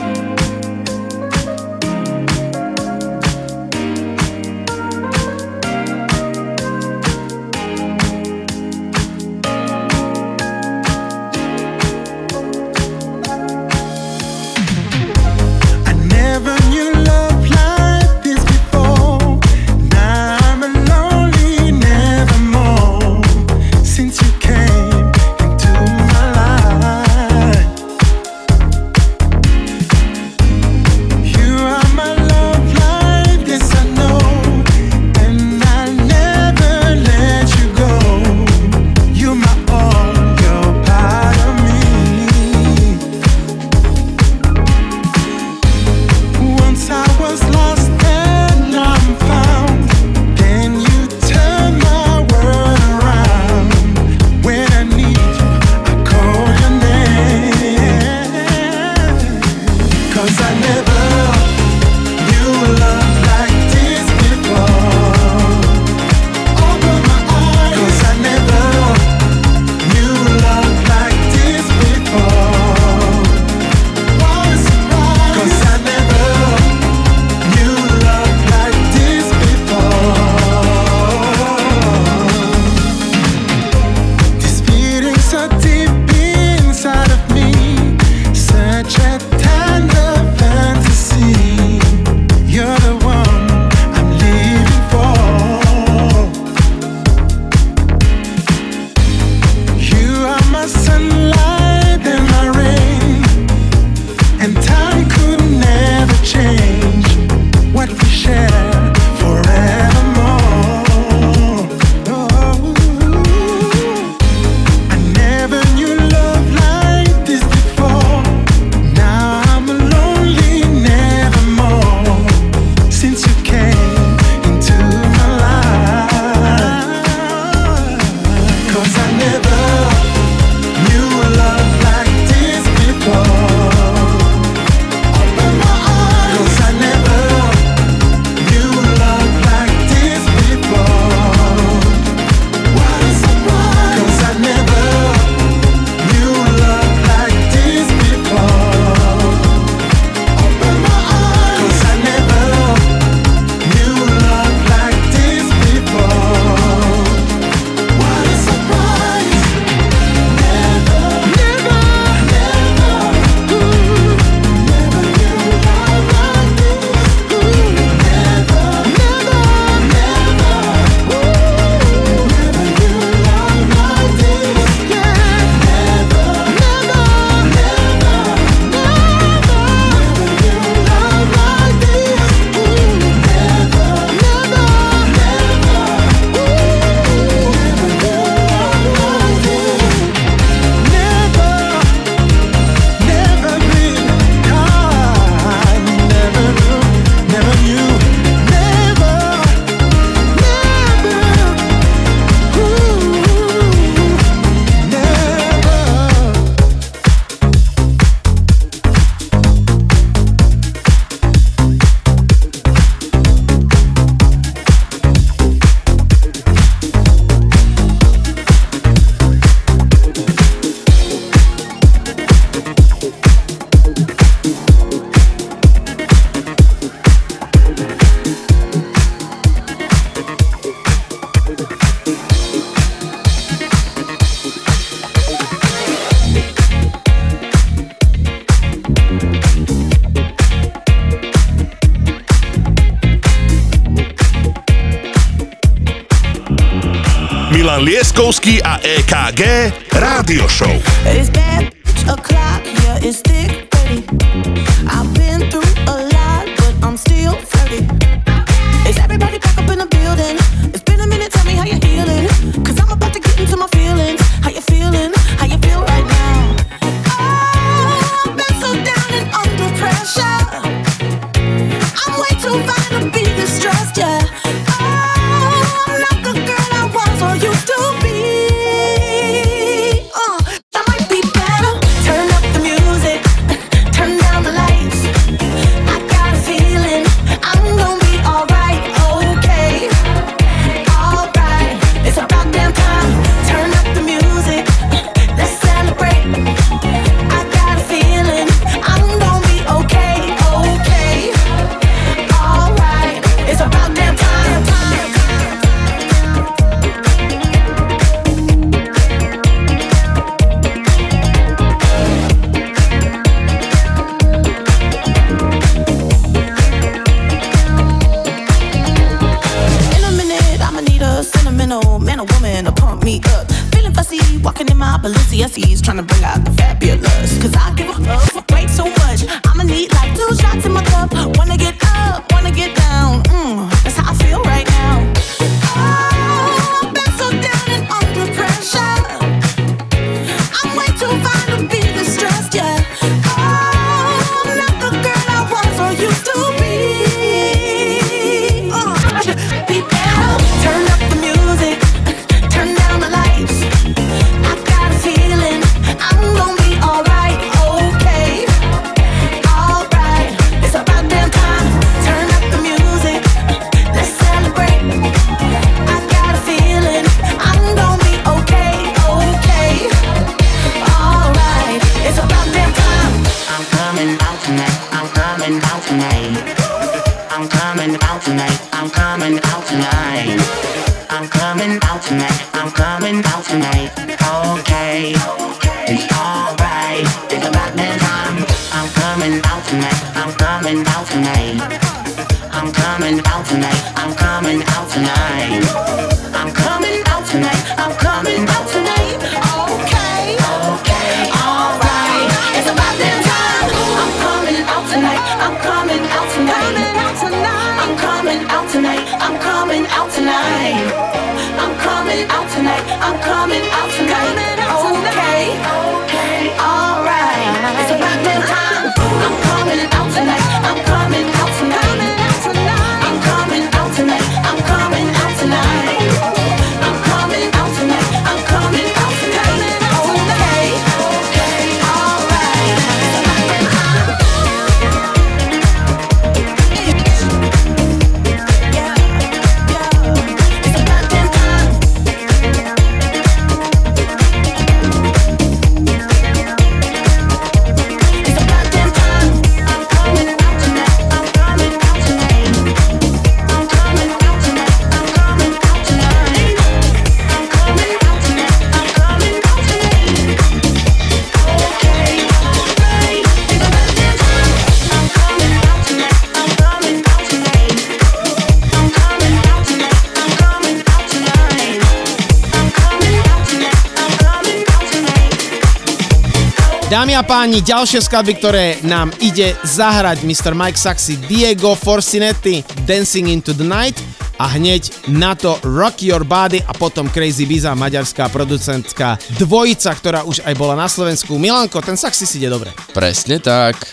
Dámy 477.04 477.20
a 477.20 477.28
páni, 477.28 477.60
ďalšie 477.60 478.00
skladby, 478.00 478.34
ktoré 478.40 478.80
nám 478.88 479.12
ide 479.20 479.60
zahrať 479.68 480.24
Mr. 480.24 480.56
Mike 480.56 480.80
Saxy 480.80 481.20
Diego 481.20 481.76
Forcinetti, 481.76 482.64
Dancing 482.88 483.28
into 483.28 483.52
the 483.52 483.68
Night 483.68 484.00
a 484.40 484.48
hneď 484.48 485.12
na 485.12 485.36
to 485.36 485.60
Rock 485.68 486.00
Your 486.00 486.24
Body 486.24 486.64
a 486.64 486.72
potom 486.72 487.12
Crazy 487.12 487.44
Biza, 487.44 487.76
maďarská 487.76 488.32
producentská 488.32 489.20
dvojica, 489.36 489.92
ktorá 490.00 490.24
už 490.24 490.48
aj 490.48 490.56
bola 490.56 490.80
na 490.80 490.88
Slovensku. 490.88 491.36
Milanko, 491.36 491.84
ten 491.84 492.00
Saxi 492.00 492.24
si 492.24 492.40
ide 492.40 492.48
dobre. 492.48 492.72
Presne 492.96 493.44
tak. 493.44 493.84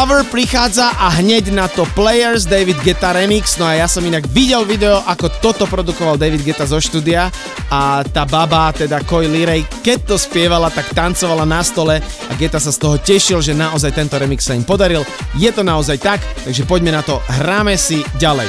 Lover 0.00 0.24
prichádza 0.32 0.96
a 0.96 1.12
hneď 1.20 1.52
na 1.52 1.68
to 1.68 1.84
Players 1.92 2.48
David 2.48 2.80
Geta 2.80 3.12
Remix. 3.12 3.60
No 3.60 3.68
a 3.68 3.76
ja 3.76 3.84
som 3.84 4.00
inak 4.00 4.24
videl 4.32 4.64
video, 4.64 5.04
ako 5.04 5.28
toto 5.44 5.68
produkoval 5.68 6.16
David 6.16 6.40
Geta 6.40 6.64
zo 6.64 6.80
štúdia 6.80 7.28
a 7.68 8.00
tá 8.08 8.24
baba, 8.24 8.72
teda 8.72 9.04
Koi 9.04 9.28
Lirej, 9.28 9.68
keď 9.84 10.08
to 10.08 10.16
spievala, 10.16 10.72
tak 10.72 10.96
tancovala 10.96 11.44
na 11.44 11.60
stole 11.60 12.00
a 12.00 12.32
Geta 12.32 12.56
sa 12.56 12.72
z 12.72 12.80
toho 12.80 12.96
tešil, 12.96 13.44
že 13.44 13.52
naozaj 13.52 13.92
tento 13.92 14.16
remix 14.16 14.48
sa 14.48 14.56
im 14.56 14.64
podaril. 14.64 15.04
Je 15.36 15.52
to 15.52 15.60
naozaj 15.60 16.00
tak, 16.00 16.24
takže 16.48 16.64
poďme 16.64 16.96
na 16.96 17.04
to, 17.04 17.20
hráme 17.36 17.76
si 17.76 18.00
ďalej. 18.16 18.48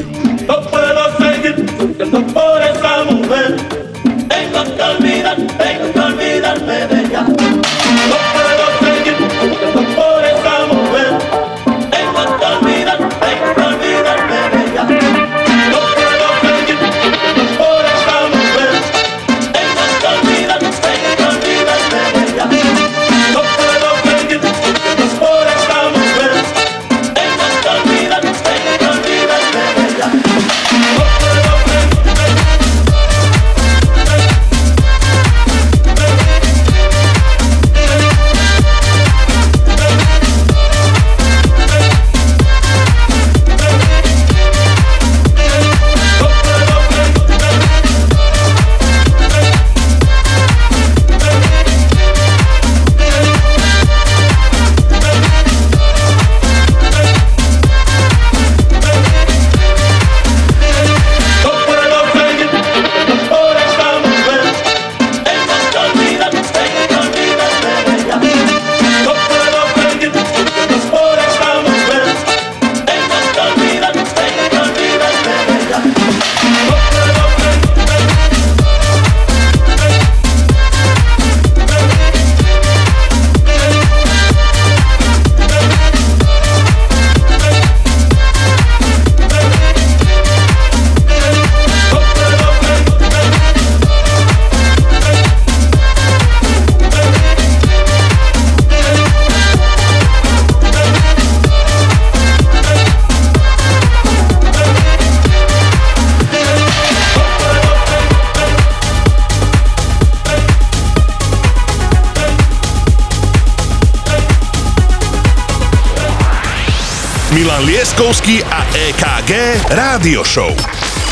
Milan 117.61 117.77
Lieskovský 117.77 118.41
a 118.41 118.65
EKG 118.73 119.61
Rádio 119.69 120.25
Show. 120.25 120.49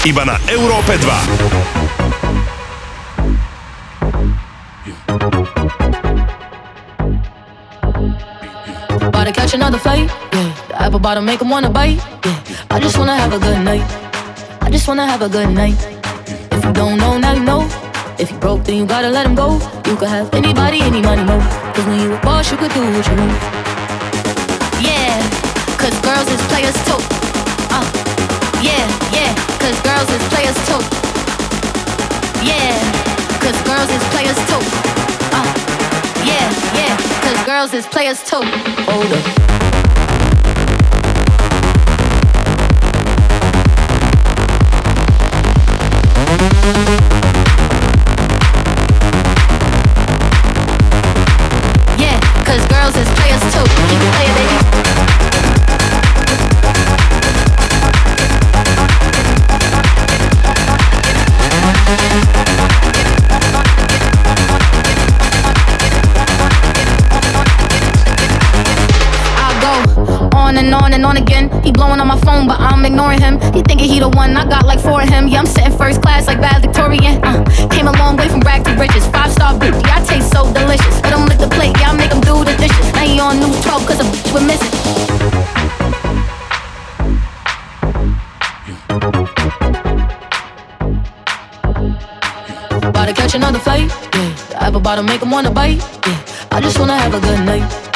Iba 0.01 0.25
na 0.25 0.33
Európe 0.49 0.97
2. 0.97 1.05
About 8.97 9.29
to 9.29 9.33
catch 9.33 9.53
another 9.53 9.77
flight. 9.77 10.09
Yeah. 10.33 10.49
The 10.73 10.89
apple 10.89 10.97
bottom 10.97 11.21
make 11.21 11.37
'em 11.37 11.53
wanna 11.53 11.69
bite. 11.69 12.01
Yeah. 12.25 12.33
I 12.73 12.81
just 12.81 12.97
wanna 12.97 13.13
have 13.13 13.29
a 13.29 13.37
good 13.37 13.61
night. 13.61 13.85
I 14.65 14.73
just 14.73 14.89
wanna 14.89 15.05
have 15.05 15.21
a 15.21 15.29
good 15.29 15.53
night. 15.53 15.77
If 16.49 16.65
you 16.65 16.73
don't 16.73 16.97
know, 16.97 17.21
now 17.21 17.37
you 17.37 17.45
know. 17.45 17.69
If 18.17 18.33
you 18.33 18.41
broke, 18.41 18.65
then 18.65 18.81
you 18.81 18.89
gotta 18.89 19.13
let 19.13 19.29
him 19.29 19.37
go. 19.37 19.61
You 19.85 19.93
could 19.93 20.09
have 20.09 20.33
anybody, 20.33 20.81
any 20.81 21.05
money, 21.05 21.21
no. 21.21 21.37
Cause 21.77 21.85
when 21.85 22.01
you 22.01 22.17
a 22.17 22.19
boss, 22.25 22.49
you 22.49 22.57
could 22.57 22.73
do 22.73 22.81
what 22.81 23.05
you 23.05 23.13
want. 23.21 23.58
Cause 25.89 26.01
girls 26.01 26.29
is 26.29 26.41
players 26.49 26.75
too. 26.85 27.01
Uh, 27.71 27.81
yeah, 28.61 28.85
yeah, 29.11 29.33
cause 29.57 29.75
girls 29.81 30.07
is 30.11 30.21
players 30.29 30.53
too. 30.67 30.77
Yeah, 32.45 32.77
cause 33.41 33.59
girls 33.63 33.89
is 33.89 34.03
players 34.13 34.37
too. 34.45 34.61
Uh, 35.33 35.49
yeah, 36.23 36.45
yeah, 36.77 36.95
cause 37.23 37.43
girls 37.43 37.73
is 37.73 37.87
players 37.87 38.21
too. 38.23 38.43
Hold 38.85 39.11
up. 39.11 39.25
Yeah, 51.97 52.19
cause 52.45 52.63
girls 52.67 52.95
is 52.95 53.09
players 53.17 53.41
too. 53.51 53.65
Keep 53.89 54.01
it 54.03 54.13
playing, 54.13 54.35
baby. 54.35 54.88
And 70.59 70.75
on 70.75 70.93
and 70.93 71.05
on 71.05 71.15
again. 71.17 71.49
He 71.63 71.71
blowing 71.71 71.99
on 71.99 72.07
my 72.07 72.19
phone, 72.19 72.47
but 72.47 72.59
I'm 72.59 72.85
ignoring 72.85 73.21
him. 73.21 73.39
He 73.53 73.61
thinking 73.61 73.87
he 73.87 73.99
the 73.99 74.09
one, 74.09 74.35
I 74.35 74.43
got 74.47 74.65
like 74.65 74.79
four 74.79 75.01
of 75.01 75.09
him. 75.09 75.27
Yeah, 75.27 75.39
I'm 75.39 75.45
sitting 75.45 75.75
first 75.77 76.01
class 76.01 76.27
like 76.27 76.39
valedictorian. 76.39 77.23
Uh, 77.23 77.43
came 77.71 77.87
a 77.87 77.93
long 77.93 78.17
way 78.17 78.27
from 78.27 78.41
rag 78.41 78.65
to 78.65 78.75
riches. 78.75 79.07
Five 79.07 79.31
star 79.31 79.53
bitch, 79.53 79.79
yeah, 79.85 79.99
I 79.99 80.05
taste 80.05 80.31
so 80.31 80.51
delicious. 80.53 81.01
Let 81.01 81.13
him 81.17 81.25
lick 81.27 81.39
the 81.39 81.47
plate, 81.47 81.75
yeah, 81.79 81.91
I 81.91 81.95
make 81.95 82.11
him 82.11 82.21
do 82.21 82.43
the 82.43 82.55
dishes. 82.59 82.93
Now 82.93 83.05
he 83.07 83.19
on 83.19 83.39
news 83.39 83.61
12 83.63 83.87
cause 83.87 83.99
a 83.99 84.03
bitch 84.03 84.33
we're 84.33 84.45
missing. 84.45 84.73
About 92.83 93.05
to 93.05 93.13
catch 93.13 93.33
another 93.35 93.59
flight. 93.59 93.87
Yeah, 94.13 94.35
the 94.49 94.63
apple 94.63 94.81
bottom 94.81 95.05
make 95.05 95.21
him 95.21 95.31
wanna 95.31 95.51
bite. 95.51 95.79
Yeah, 96.05 96.47
I 96.51 96.59
just 96.59 96.77
wanna 96.77 96.97
have 96.97 97.13
a 97.13 97.21
good 97.21 97.45
night. 97.45 97.88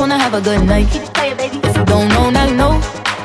Wanna 0.00 0.16
have 0.16 0.32
a 0.32 0.40
good 0.40 0.64
night. 0.64 0.88
Keep 0.90 1.12
playing, 1.12 1.36
baby. 1.36 1.58
If 1.62 1.76
you 1.76 1.84
don't 1.84 2.08
know, 2.08 2.30
now 2.30 2.46
you 2.46 2.56
know. 2.56 2.80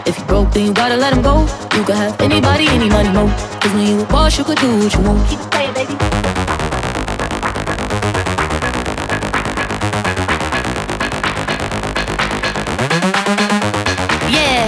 If 0.06 0.20
you 0.20 0.26
broke, 0.26 0.52
then 0.52 0.66
you 0.66 0.74
gotta 0.74 0.98
let 0.98 1.14
him 1.14 1.22
go. 1.22 1.48
You 1.74 1.86
could 1.86 1.95
have 1.95 2.20
anybody, 2.20 2.68
any 2.68 2.90
money, 2.90 3.08
no. 3.14 3.28
Cause 3.62 3.72
when 3.74 3.88
you 3.88 4.02
a 4.02 4.06
boss, 4.08 4.38
you 4.38 4.44
could 4.44 4.58
do 4.58 4.68
what 4.80 4.94
you 4.94 5.00
want. 5.00 5.26
Keep 5.30 5.40
it 5.40 5.52
playing, 5.52 5.74
baby. 5.74 5.94
Yeah, 14.36 14.68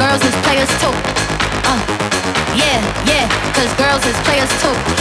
girls 0.00 0.22
is 0.24 0.34
players 0.40 0.72
too. 0.80 0.94
Uh, 1.68 1.80
yeah, 2.56 2.80
yeah, 3.04 3.28
cause 3.52 3.70
girls 3.76 4.06
is 4.06 4.16
players 4.24 4.48
too. 4.62 4.99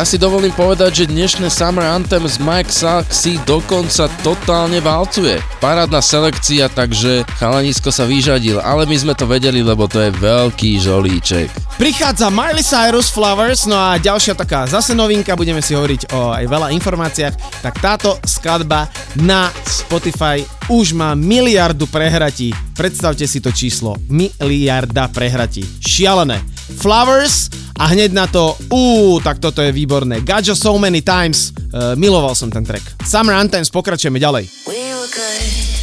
Ja 0.00 0.08
si 0.08 0.16
dovolím 0.16 0.56
povedať, 0.56 1.04
že 1.04 1.12
dnešné 1.12 1.52
Summer 1.52 1.84
Anthem 1.84 2.24
z 2.24 2.40
Mike 2.40 2.72
si 3.12 3.36
dokonca 3.44 4.08
totálne 4.24 4.80
valcuje. 4.80 5.36
Parádna 5.60 6.00
selekcia, 6.00 6.72
takže 6.72 7.28
chalanisko 7.36 7.92
sa 7.92 8.08
vyžadil, 8.08 8.64
ale 8.64 8.88
my 8.88 8.96
sme 8.96 9.12
to 9.12 9.28
vedeli, 9.28 9.60
lebo 9.60 9.84
to 9.84 10.00
je 10.00 10.08
veľký 10.16 10.80
žolíček. 10.80 11.52
Prichádza 11.76 12.32
Miley 12.32 12.64
Cyrus 12.64 13.12
Flowers, 13.12 13.68
no 13.68 13.76
a 13.76 14.00
ďalšia 14.00 14.32
taká 14.32 14.64
zase 14.64 14.96
novinka, 14.96 15.36
budeme 15.36 15.60
si 15.60 15.76
hovoriť 15.76 16.16
o 16.16 16.32
aj 16.32 16.48
veľa 16.48 16.72
informáciách, 16.80 17.60
tak 17.60 17.74
táto 17.84 18.16
skladba 18.24 18.88
na 19.20 19.52
Spotify 19.68 20.40
už 20.72 20.96
má 20.96 21.12
miliardu 21.12 21.84
prehratí. 21.84 22.56
Predstavte 22.72 23.28
si 23.28 23.44
to 23.44 23.52
číslo. 23.52 24.00
Miliarda 24.08 25.12
prehratí. 25.12 25.60
Šialené. 25.84 26.40
Flowers 26.78 27.50
a 27.80 27.88
hneď 27.90 28.12
na 28.12 28.28
to, 28.28 28.54
uú, 28.68 29.18
tak 29.24 29.40
toto 29.40 29.64
je 29.64 29.72
výborné. 29.72 30.20
You 30.20 30.54
so 30.54 30.76
many 30.76 31.00
times. 31.00 31.56
Uh, 31.72 31.96
miloval 31.96 32.36
som 32.36 32.52
ten 32.52 32.62
track. 32.62 32.84
Summer 33.06 33.32
Anthems, 33.32 33.72
pokračujeme 33.72 34.20
ďalej. 34.20 34.46
We 34.68 34.78
were 34.92 35.08
good, 35.08 35.79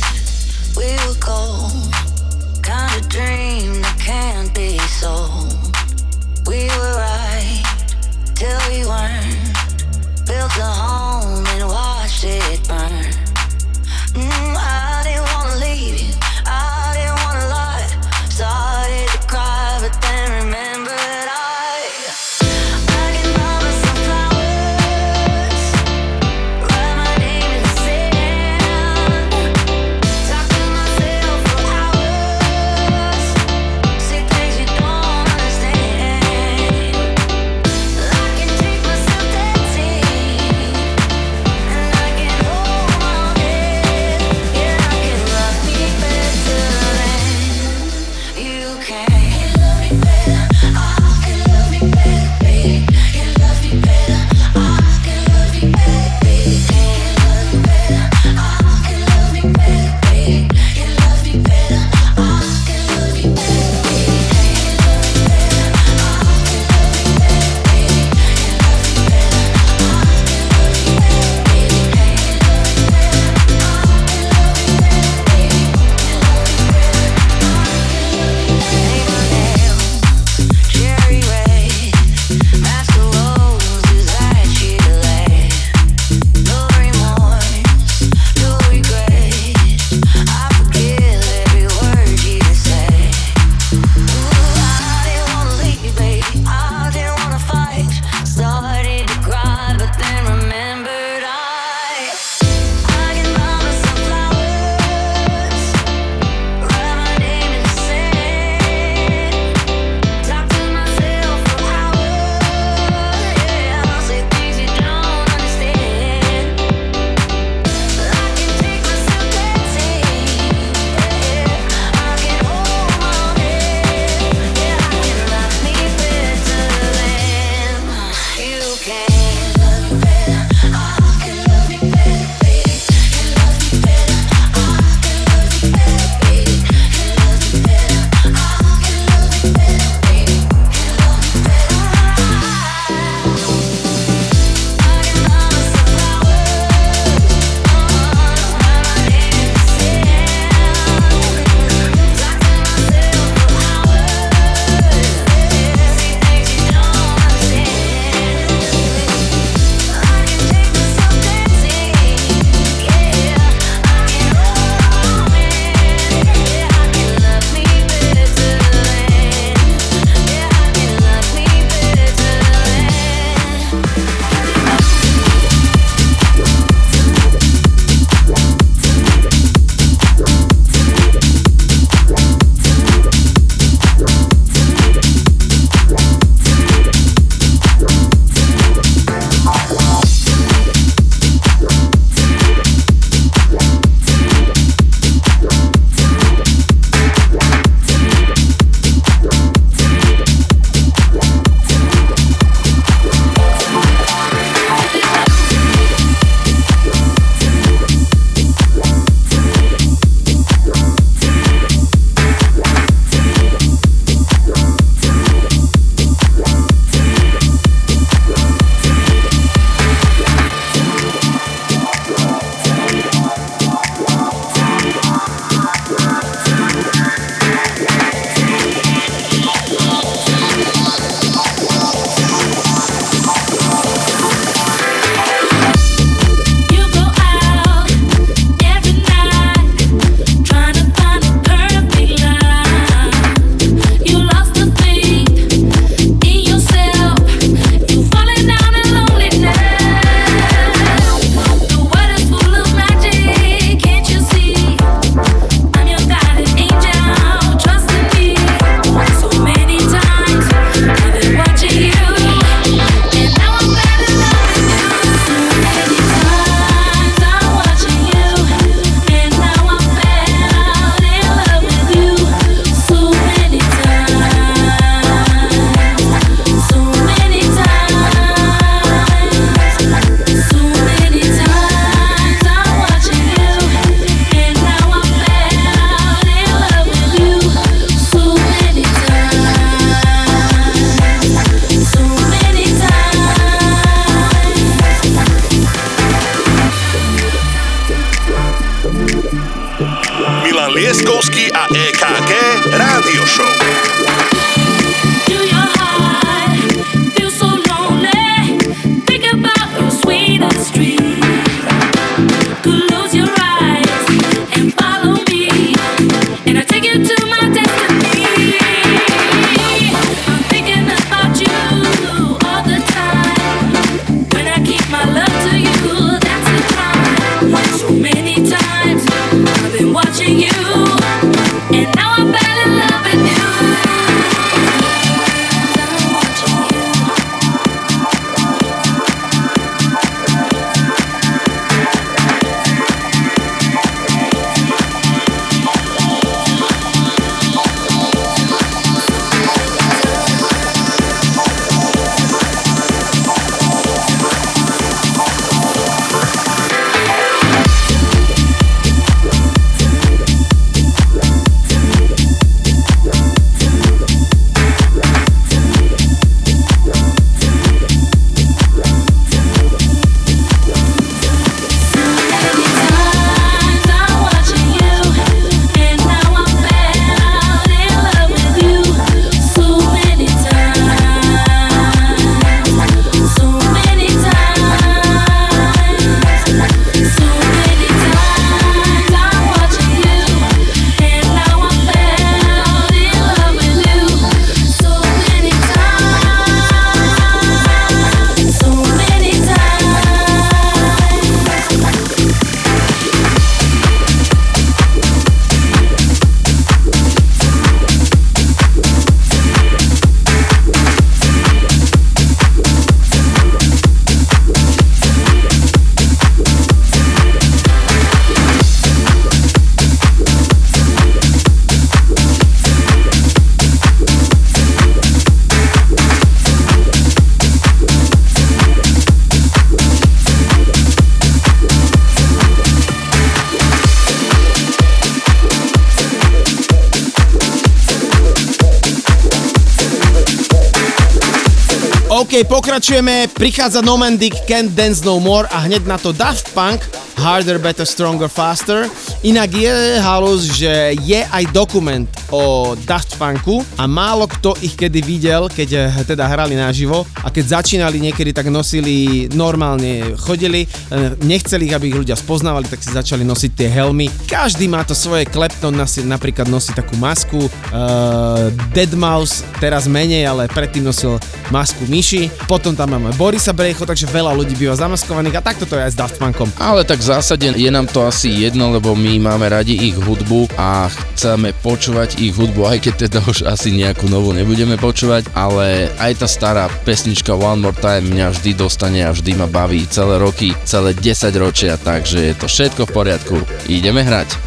OK, 442.38 442.54
pokračujeme, 442.54 443.34
prichádza 443.34 443.82
Nomandic 443.82 444.46
Can't 444.46 444.70
Dance 444.78 445.02
No 445.02 445.18
More 445.18 445.50
a 445.50 445.58
hneď 445.66 445.90
na 445.90 445.98
to 445.98 446.14
Daft 446.14 446.54
Punk 446.54 446.86
Harder, 447.18 447.58
Better, 447.58 447.82
Stronger, 447.82 448.30
Faster. 448.30 448.86
Inak 449.26 449.58
je 449.58 449.74
halus, 449.98 450.46
že 450.54 450.94
je 451.02 451.26
aj 451.26 451.50
dokument 451.50 452.06
o 452.30 452.78
Daft 452.86 453.18
Punku 453.18 453.66
a 453.74 453.90
málo 453.90 454.30
kto 454.30 454.54
ich 454.62 454.78
kedy 454.78 455.02
videl, 455.02 455.50
keď 455.50 455.70
eh, 455.74 456.06
teda 456.06 456.30
hrali 456.30 456.54
naživo 456.54 457.10
a 457.28 457.30
keď 457.30 457.60
začínali 457.60 458.00
niekedy, 458.00 458.32
tak 458.32 458.48
nosili 458.48 459.28
normálne, 459.36 460.16
chodili, 460.16 460.64
eh, 460.64 461.12
nechceli 461.20 461.68
ich, 461.68 461.76
aby 461.76 461.92
ich 461.92 462.00
ľudia 462.00 462.16
spoznávali, 462.16 462.72
tak 462.72 462.80
si 462.80 462.96
začali 462.96 463.28
nosiť 463.28 463.52
tie 463.52 463.68
helmy. 463.68 464.08
Každý 464.32 464.72
má 464.72 464.88
to 464.88 464.96
svoje, 464.96 465.28
Klepton 465.28 465.76
nasi, 465.76 466.08
napríklad 466.08 466.48
nosí 466.48 466.72
takú 466.72 466.96
masku, 466.96 467.52
uh, 467.76 468.48
Deadmau5 468.72 469.60
teraz 469.60 469.90
menej, 469.90 470.24
ale 470.24 470.48
predtým 470.48 470.86
nosil 470.86 471.20
masku 471.52 471.84
myši, 471.90 472.32
potom 472.48 472.72
tam 472.78 472.96
máme 472.96 473.12
Borisa 473.20 473.52
Brejcho, 473.52 473.84
takže 473.84 474.08
veľa 474.08 474.32
ľudí 474.38 474.56
býva 474.56 474.78
zamaskovaných 474.78 475.42
a 475.42 475.46
takto 475.46 475.68
to 475.68 475.76
je 475.76 475.84
aj 475.84 475.92
s 475.92 475.98
Daft 475.98 476.16
Punkom. 476.22 476.48
Ale 476.62 476.88
tak 476.88 477.04
v 477.04 477.12
zásade 477.12 477.50
je 477.58 477.70
nám 477.74 477.90
to 477.90 478.06
asi 478.06 478.48
jedno, 478.48 478.72
lebo 478.72 478.96
my 478.96 479.20
máme 479.20 479.50
radi 479.52 479.76
ich 479.76 479.98
hudbu 479.98 480.48
a 480.56 480.88
chceme 480.88 481.52
počúvať 481.66 482.22
ich 482.22 482.38
hudbu, 482.38 482.62
aj 482.70 482.78
keď 482.88 482.94
teda 483.10 483.20
už 483.26 483.40
asi 483.50 483.74
nejakú 483.74 484.06
novú 484.08 484.32
nebudeme 484.32 484.78
počúvať, 484.78 485.34
ale 485.34 485.90
aj 485.98 486.24
tá 486.24 486.28
stará 486.30 486.70
pesnička 486.86 487.17
One 487.26 487.66
More 487.66 487.74
Time 487.74 488.14
mňa 488.14 488.30
vždy 488.30 488.52
dostane 488.54 489.02
a 489.02 489.10
vždy 489.10 489.34
ma 489.34 489.50
baví 489.50 489.90
celé 489.90 490.22
roky, 490.22 490.54
celé 490.62 490.94
10 490.94 491.34
ročia, 491.42 491.74
takže 491.76 492.20
je 492.22 492.34
to 492.38 492.46
všetko 492.46 492.86
v 492.86 492.94
poriadku. 492.94 493.36
Ideme 493.66 494.06
hrať. 494.06 494.47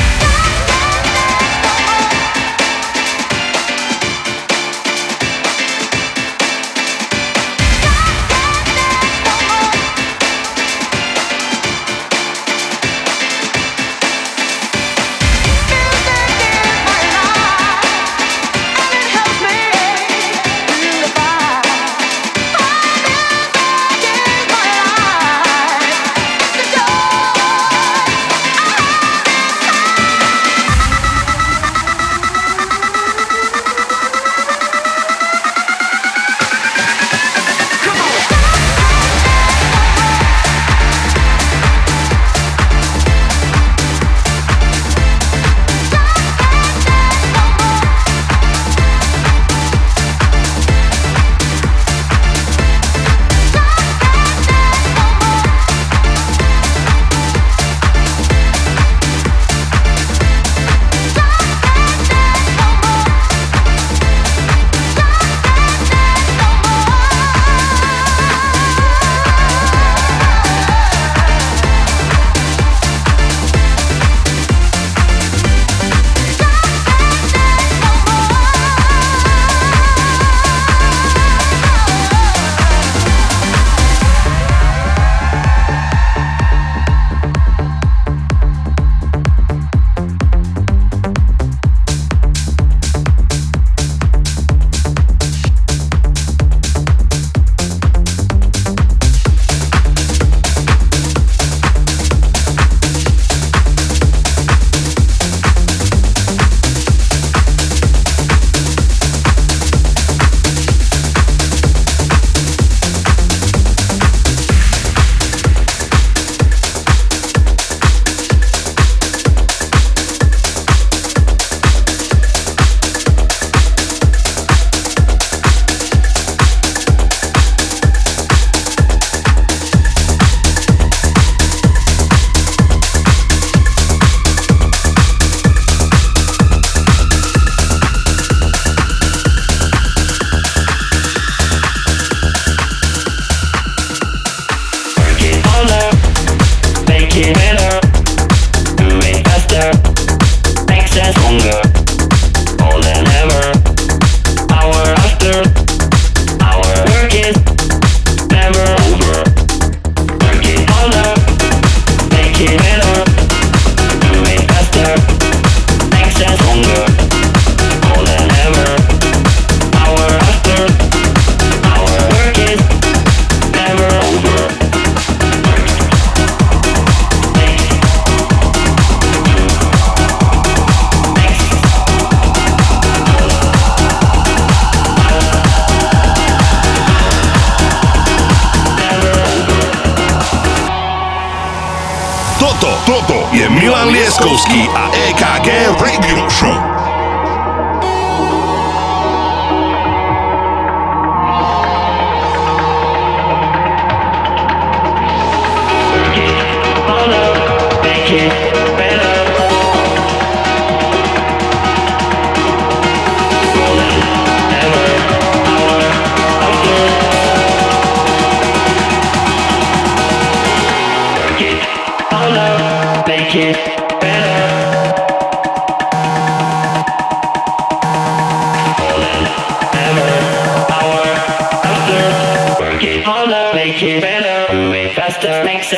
Laskovský 194.21 194.69
a 194.77 194.85
EKG 194.93 195.49
Radio 195.81 196.29
Show. 196.29 196.60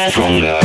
stronger. 0.10 0.63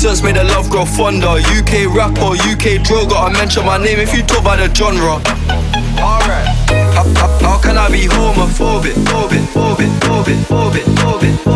Accents 0.00 0.22
made 0.22 0.36
the 0.36 0.44
love 0.44 0.70
grow 0.70 0.86
fonder. 0.86 1.26
UK 1.28 1.94
rapper, 1.94 2.32
UK 2.32 2.80
droga. 2.80 3.20
I 3.20 3.32
mention 3.34 3.66
my 3.66 3.76
name 3.76 3.98
if 3.98 4.14
you 4.16 4.22
talk 4.22 4.40
about 4.40 4.56
the 4.56 4.74
genre. 4.74 5.20
Alright. 6.00 6.48
How, 6.96 7.04
how, 7.20 7.38
how, 7.40 7.60
can 7.60 7.76
I 7.76 7.90
be 7.90 8.08
homophobic, 8.08 8.96
phobic, 9.04 9.44
phobic, 9.52 9.92
phobic, 10.00 10.40
phobic, 10.48 10.84
phobic? 10.96 11.49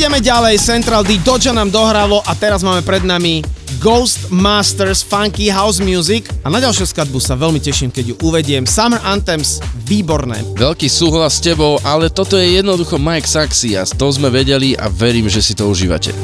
Ideme 0.00 0.24
ďalej, 0.24 0.56
Central 0.64 1.04
D, 1.04 1.20
Doja 1.20 1.52
nám 1.52 1.68
dohralo 1.68 2.24
a 2.24 2.32
teraz 2.32 2.64
máme 2.64 2.80
pred 2.80 3.04
nami 3.04 3.44
Ghost 3.84 4.32
Masters 4.32 5.04
Funky 5.04 5.52
House 5.52 5.76
Music 5.76 6.24
a 6.40 6.48
na 6.48 6.56
ďalšiu 6.56 6.88
skladbu 6.88 7.20
sa 7.20 7.36
veľmi 7.36 7.60
teším, 7.60 7.92
keď 7.92 8.04
ju 8.08 8.14
uvediem. 8.24 8.64
Summer 8.64 8.96
Anthems, 9.04 9.60
výborné. 9.84 10.40
Veľký 10.56 10.88
súhlas 10.88 11.36
s 11.36 11.44
tebou, 11.44 11.76
ale 11.84 12.08
toto 12.08 12.40
je 12.40 12.48
jednoducho 12.48 12.96
Mike 12.96 13.28
Saxias, 13.28 13.92
to 13.92 14.08
sme 14.08 14.32
vedeli 14.32 14.72
a 14.72 14.88
verím, 14.88 15.28
že 15.28 15.44
si 15.44 15.52
to 15.52 15.68
užívate. 15.68 16.16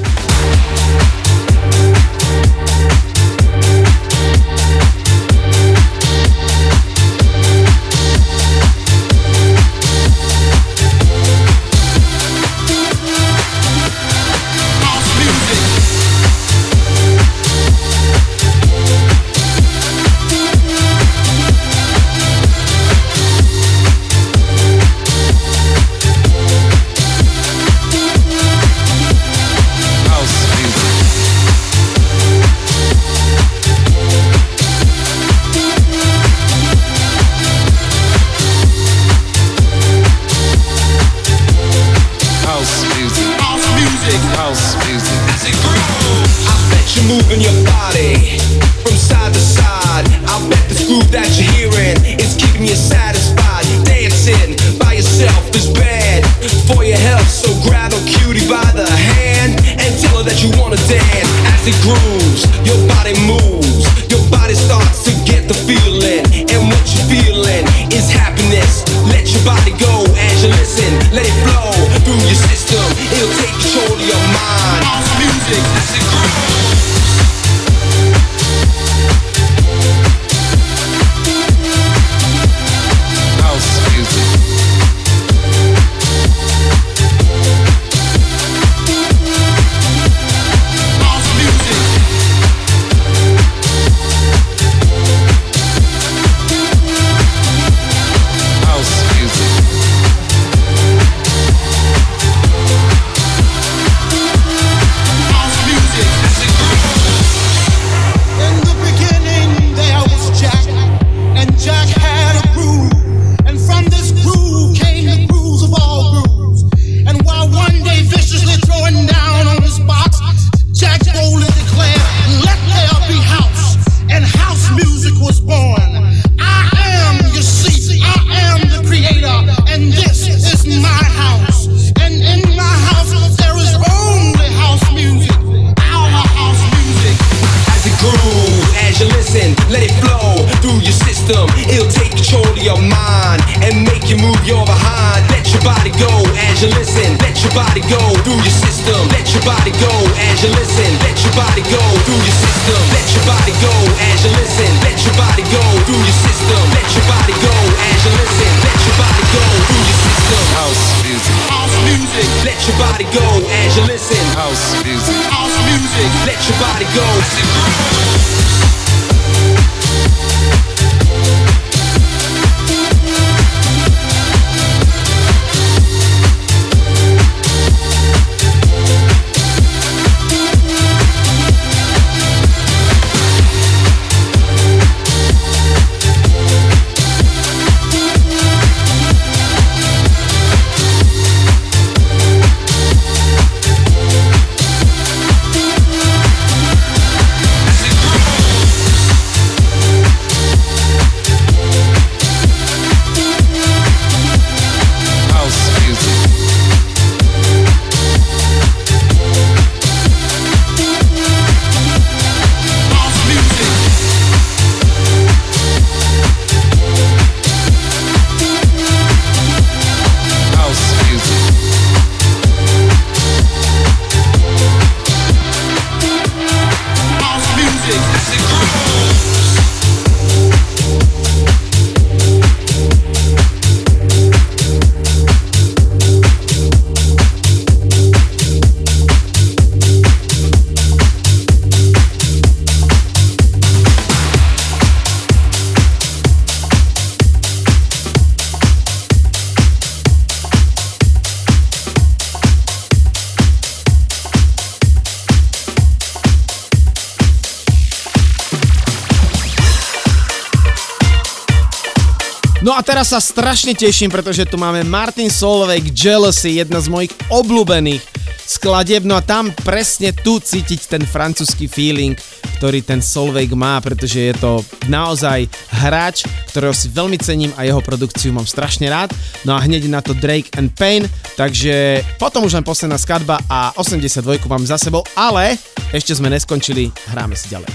sa 263.06 263.22
strašne 263.22 263.70
teším, 263.70 264.10
pretože 264.10 264.42
tu 264.50 264.58
máme 264.58 264.82
Martin 264.82 265.30
Solveig 265.30 265.94
Jealousy, 265.94 266.58
jedna 266.58 266.82
z 266.82 266.90
mojich 266.90 267.14
obľúbených 267.30 268.02
skladieb, 268.42 269.06
no 269.06 269.14
a 269.14 269.22
tam 269.22 269.54
presne 269.62 270.10
tu 270.10 270.42
cítiť 270.42 270.90
ten 270.90 271.06
francúzsky 271.06 271.70
feeling, 271.70 272.18
ktorý 272.58 272.82
ten 272.82 272.98
Solveig 272.98 273.54
má, 273.54 273.78
pretože 273.78 274.18
je 274.18 274.34
to 274.34 274.58
naozaj 274.90 275.46
hráč, 275.70 276.26
ktorého 276.50 276.74
si 276.74 276.90
veľmi 276.90 277.14
cením 277.22 277.54
a 277.54 277.62
jeho 277.62 277.78
produkciu 277.78 278.34
mám 278.34 278.42
strašne 278.42 278.90
rád. 278.90 279.14
No 279.46 279.54
a 279.54 279.62
hneď 279.62 279.86
na 279.86 280.02
to 280.02 280.10
Drake 280.10 280.50
and 280.58 280.74
Pain, 280.74 281.06
takže 281.38 282.02
potom 282.18 282.42
už 282.42 282.58
len 282.58 282.66
posledná 282.66 282.98
skladba 282.98 283.38
a 283.46 283.70
82 283.78 284.18
mám 284.50 284.66
za 284.66 284.82
sebou, 284.82 285.06
ale 285.14 285.54
ešte 285.94 286.10
sme 286.10 286.26
neskončili, 286.26 286.90
hráme 287.14 287.38
si 287.38 287.54
ďalej. 287.54 287.70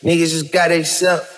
Niggas 0.05 0.29
just 0.29 0.51
got 0.51 0.69
themselves. 0.69 1.34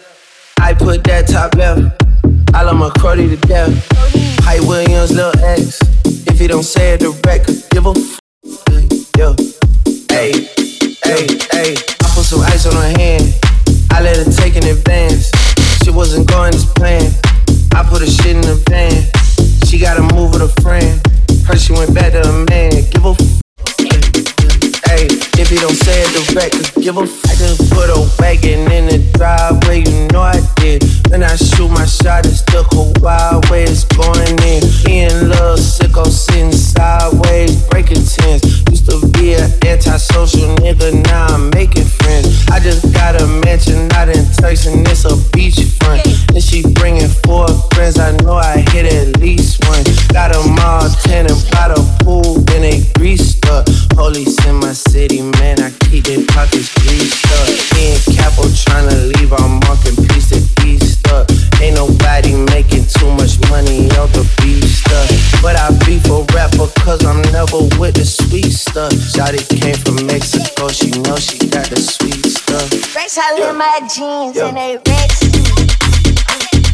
Man, 55.21 55.61
I 55.61 55.71
keep 55.89 56.05
their 56.05 56.23
pockets 56.27 56.73
greased 56.81 57.25
up. 57.39 57.47
Me 57.73 57.95
and 57.95 58.03
Capo 58.17 58.43
tryna 58.51 59.13
leave 59.15 59.31
our 59.33 59.49
mark 59.49 59.81
and 59.85 59.97
piece 60.09 60.29
the 60.29 60.41
beast 60.61 61.01
up. 61.09 61.29
Ain't 61.61 61.75
nobody 61.75 62.35
making 62.53 62.85
too 62.85 63.09
much 63.15 63.39
money 63.49 63.89
on 63.97 64.11
the 64.13 64.25
beach 64.41 64.83
uh. 64.91 65.07
stuff. 65.07 65.41
But 65.41 65.55
I 65.55 65.71
be 65.85 65.99
for 65.99 66.25
rapper, 66.35 66.67
cause 66.83 67.05
I'm 67.05 67.21
never 67.31 67.65
with 67.79 67.95
the 67.95 68.05
sweet 68.05 68.51
stuff. 68.51 68.91
Shotty 68.93 69.41
came 69.47 69.77
from 69.81 70.05
Mexico, 70.05 70.69
she 70.69 70.91
know 71.01 71.15
she 71.17 71.39
got 71.47 71.65
the 71.69 71.79
sweet 71.79 72.25
stuff. 72.25 72.67
Racks 72.95 73.17
all 73.17 73.37
in 73.37 73.57
my 73.57 73.79
jeans 73.87 74.37
and 74.37 74.57
they 74.57 74.75
red. 74.75 75.09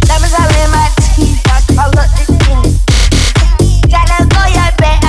Diamonds 0.04 0.36
all 0.36 0.52
in 0.52 0.70
my 0.74 0.88
teeth, 1.16 1.40
I 1.48 1.60
call 1.76 1.94
up 1.96 2.10
the 2.18 2.26
king. 2.44 2.66
Got 3.92 4.08
that 4.10 4.26
Goya 4.32 4.74
bag, 4.82 5.03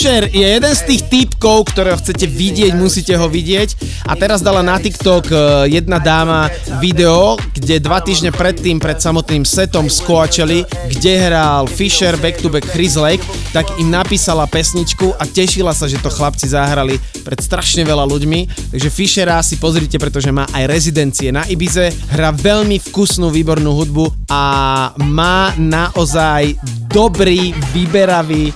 Fisher 0.00 0.32
je 0.32 0.48
jeden 0.56 0.72
z 0.72 0.82
tých 0.88 1.02
typkov, 1.12 1.76
ktorého 1.76 2.00
chcete 2.00 2.24
vidieť, 2.24 2.72
musíte 2.72 3.12
ho 3.20 3.28
vidieť. 3.28 4.00
A 4.08 4.16
teraz 4.16 4.40
dala 4.40 4.64
na 4.64 4.80
TikTok 4.80 5.28
e, 5.28 5.36
jedna 5.76 6.00
dáma 6.00 6.48
video, 6.80 7.36
kde 7.52 7.84
dva 7.84 8.00
týždne 8.00 8.32
predtým, 8.32 8.80
pred 8.80 8.96
samotným 8.96 9.44
setom 9.44 9.92
z 9.92 10.00
Coachella, 10.00 10.64
kde 10.88 11.20
hral 11.20 11.68
Fisher 11.68 12.16
back 12.16 12.40
to 12.40 12.48
back 12.48 12.64
Chris 12.72 12.96
Lake, 12.96 13.20
tak 13.52 13.68
im 13.76 13.92
napísala 13.92 14.48
pesničku 14.48 15.20
a 15.20 15.28
tešila 15.28 15.76
sa, 15.76 15.84
že 15.84 16.00
to 16.00 16.08
chlapci 16.08 16.48
zahrali 16.48 16.96
pred 17.20 17.36
strašne 17.36 17.84
veľa 17.84 18.08
ľuďmi. 18.08 18.72
Takže 18.72 18.88
Fishera 18.88 19.36
si 19.44 19.60
pozrite, 19.60 20.00
pretože 20.00 20.32
má 20.32 20.48
aj 20.56 20.64
rezidencie 20.64 21.28
na 21.28 21.44
Ibize, 21.44 21.92
hrá 22.08 22.32
veľmi 22.32 22.80
vkusnú, 22.88 23.28
výbornú 23.28 23.76
hudbu 23.76 24.32
a 24.32 24.42
má 24.96 25.52
naozaj 25.60 26.56
dobrý, 26.88 27.52
vyberavý 27.76 28.48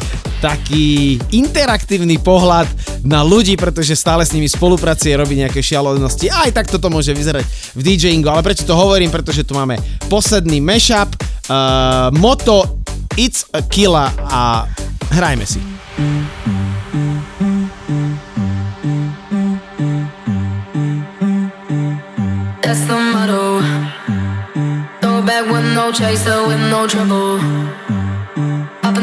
taký 0.45 1.17
interaktívny 1.33 2.21
pohľad 2.21 2.69
na 3.01 3.25
ľudí, 3.25 3.57
pretože 3.57 3.97
stále 3.97 4.29
s 4.29 4.37
nimi 4.37 4.45
spolupracuje, 4.45 5.17
robí 5.17 5.41
nejaké 5.41 5.65
šialenosti. 5.65 6.29
Aj 6.29 6.53
tak 6.53 6.69
toto 6.69 6.93
môže 6.93 7.17
vyzerať 7.17 7.49
v 7.73 7.81
DJingu, 7.81 8.29
ale 8.29 8.45
prečo 8.45 8.69
to 8.69 8.77
hovorím? 8.77 9.09
Pretože 9.09 9.49
tu 9.49 9.57
máme 9.57 9.81
posledný 10.13 10.61
mashup, 10.61 11.17
uh, 11.49 12.13
moto 12.13 12.85
It's 13.17 13.49
a 13.57 13.65
Killa 13.65 14.13
a 14.21 14.69
hrajme 15.17 15.49
si. 15.49 15.65
That's 22.61 22.85
the 22.85 22.99
motto. 23.01 23.65
Throw 25.01 25.25
back 25.25 25.49
with 25.49 25.65
no 25.73 25.89
chaser, 25.89 26.45
with 26.45 26.61
no 26.69 26.85
trouble. 26.85 27.41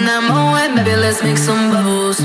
Maybe 0.03 0.95
let's 0.95 1.21
make 1.21 1.37
some 1.37 1.69
bubbles. 1.71 2.19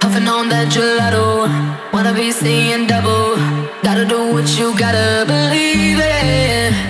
Puffing 0.00 0.26
on 0.26 0.48
that 0.48 0.66
gelato, 0.74 1.46
wanna 1.92 2.12
be 2.12 2.32
seeing 2.32 2.86
double. 2.86 3.36
Gotta 3.82 4.04
do 4.04 4.32
what 4.32 4.48
you 4.58 4.76
gotta 4.76 5.24
believe 5.24 6.00
it. 6.00 6.81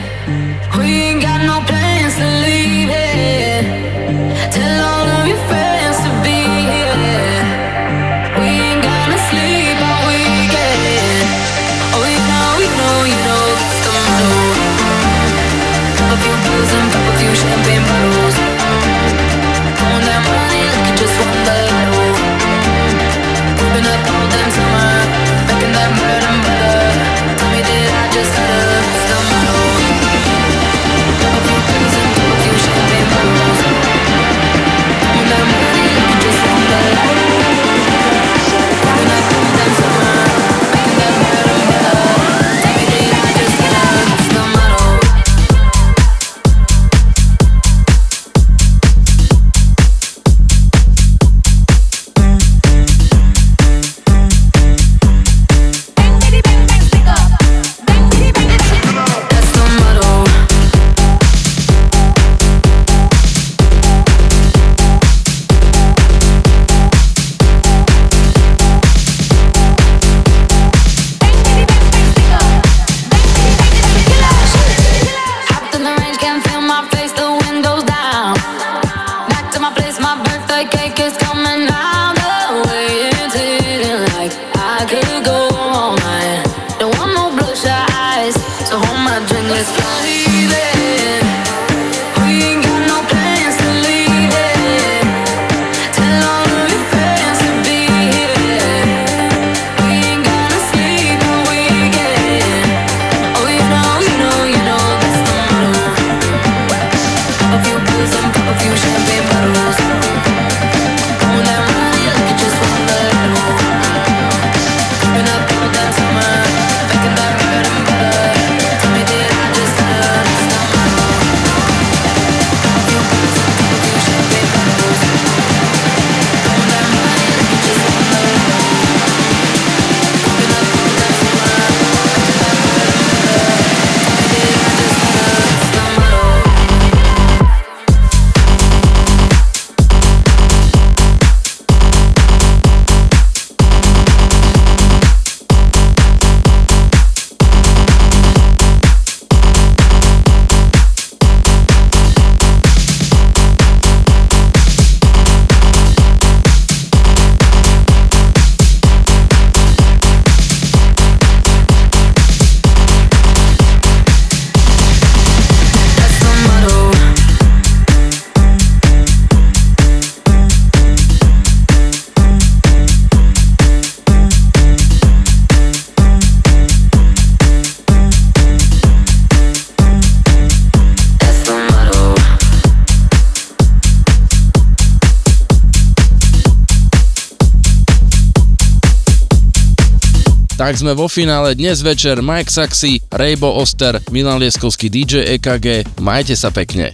Sme 190.83 190.99
vo 190.99 191.07
finále 191.07 191.55
dnes 191.55 191.79
večer 191.79 192.19
Mike 192.19 192.51
Saxy, 192.51 192.99
Raybo 193.07 193.47
Oster, 193.55 194.03
Milan 194.11 194.43
Lieskovský 194.43 194.91
DJ 194.91 195.39
EKG. 195.39 195.87
Majte 196.03 196.35
sa 196.35 196.51
pekne. 196.51 196.91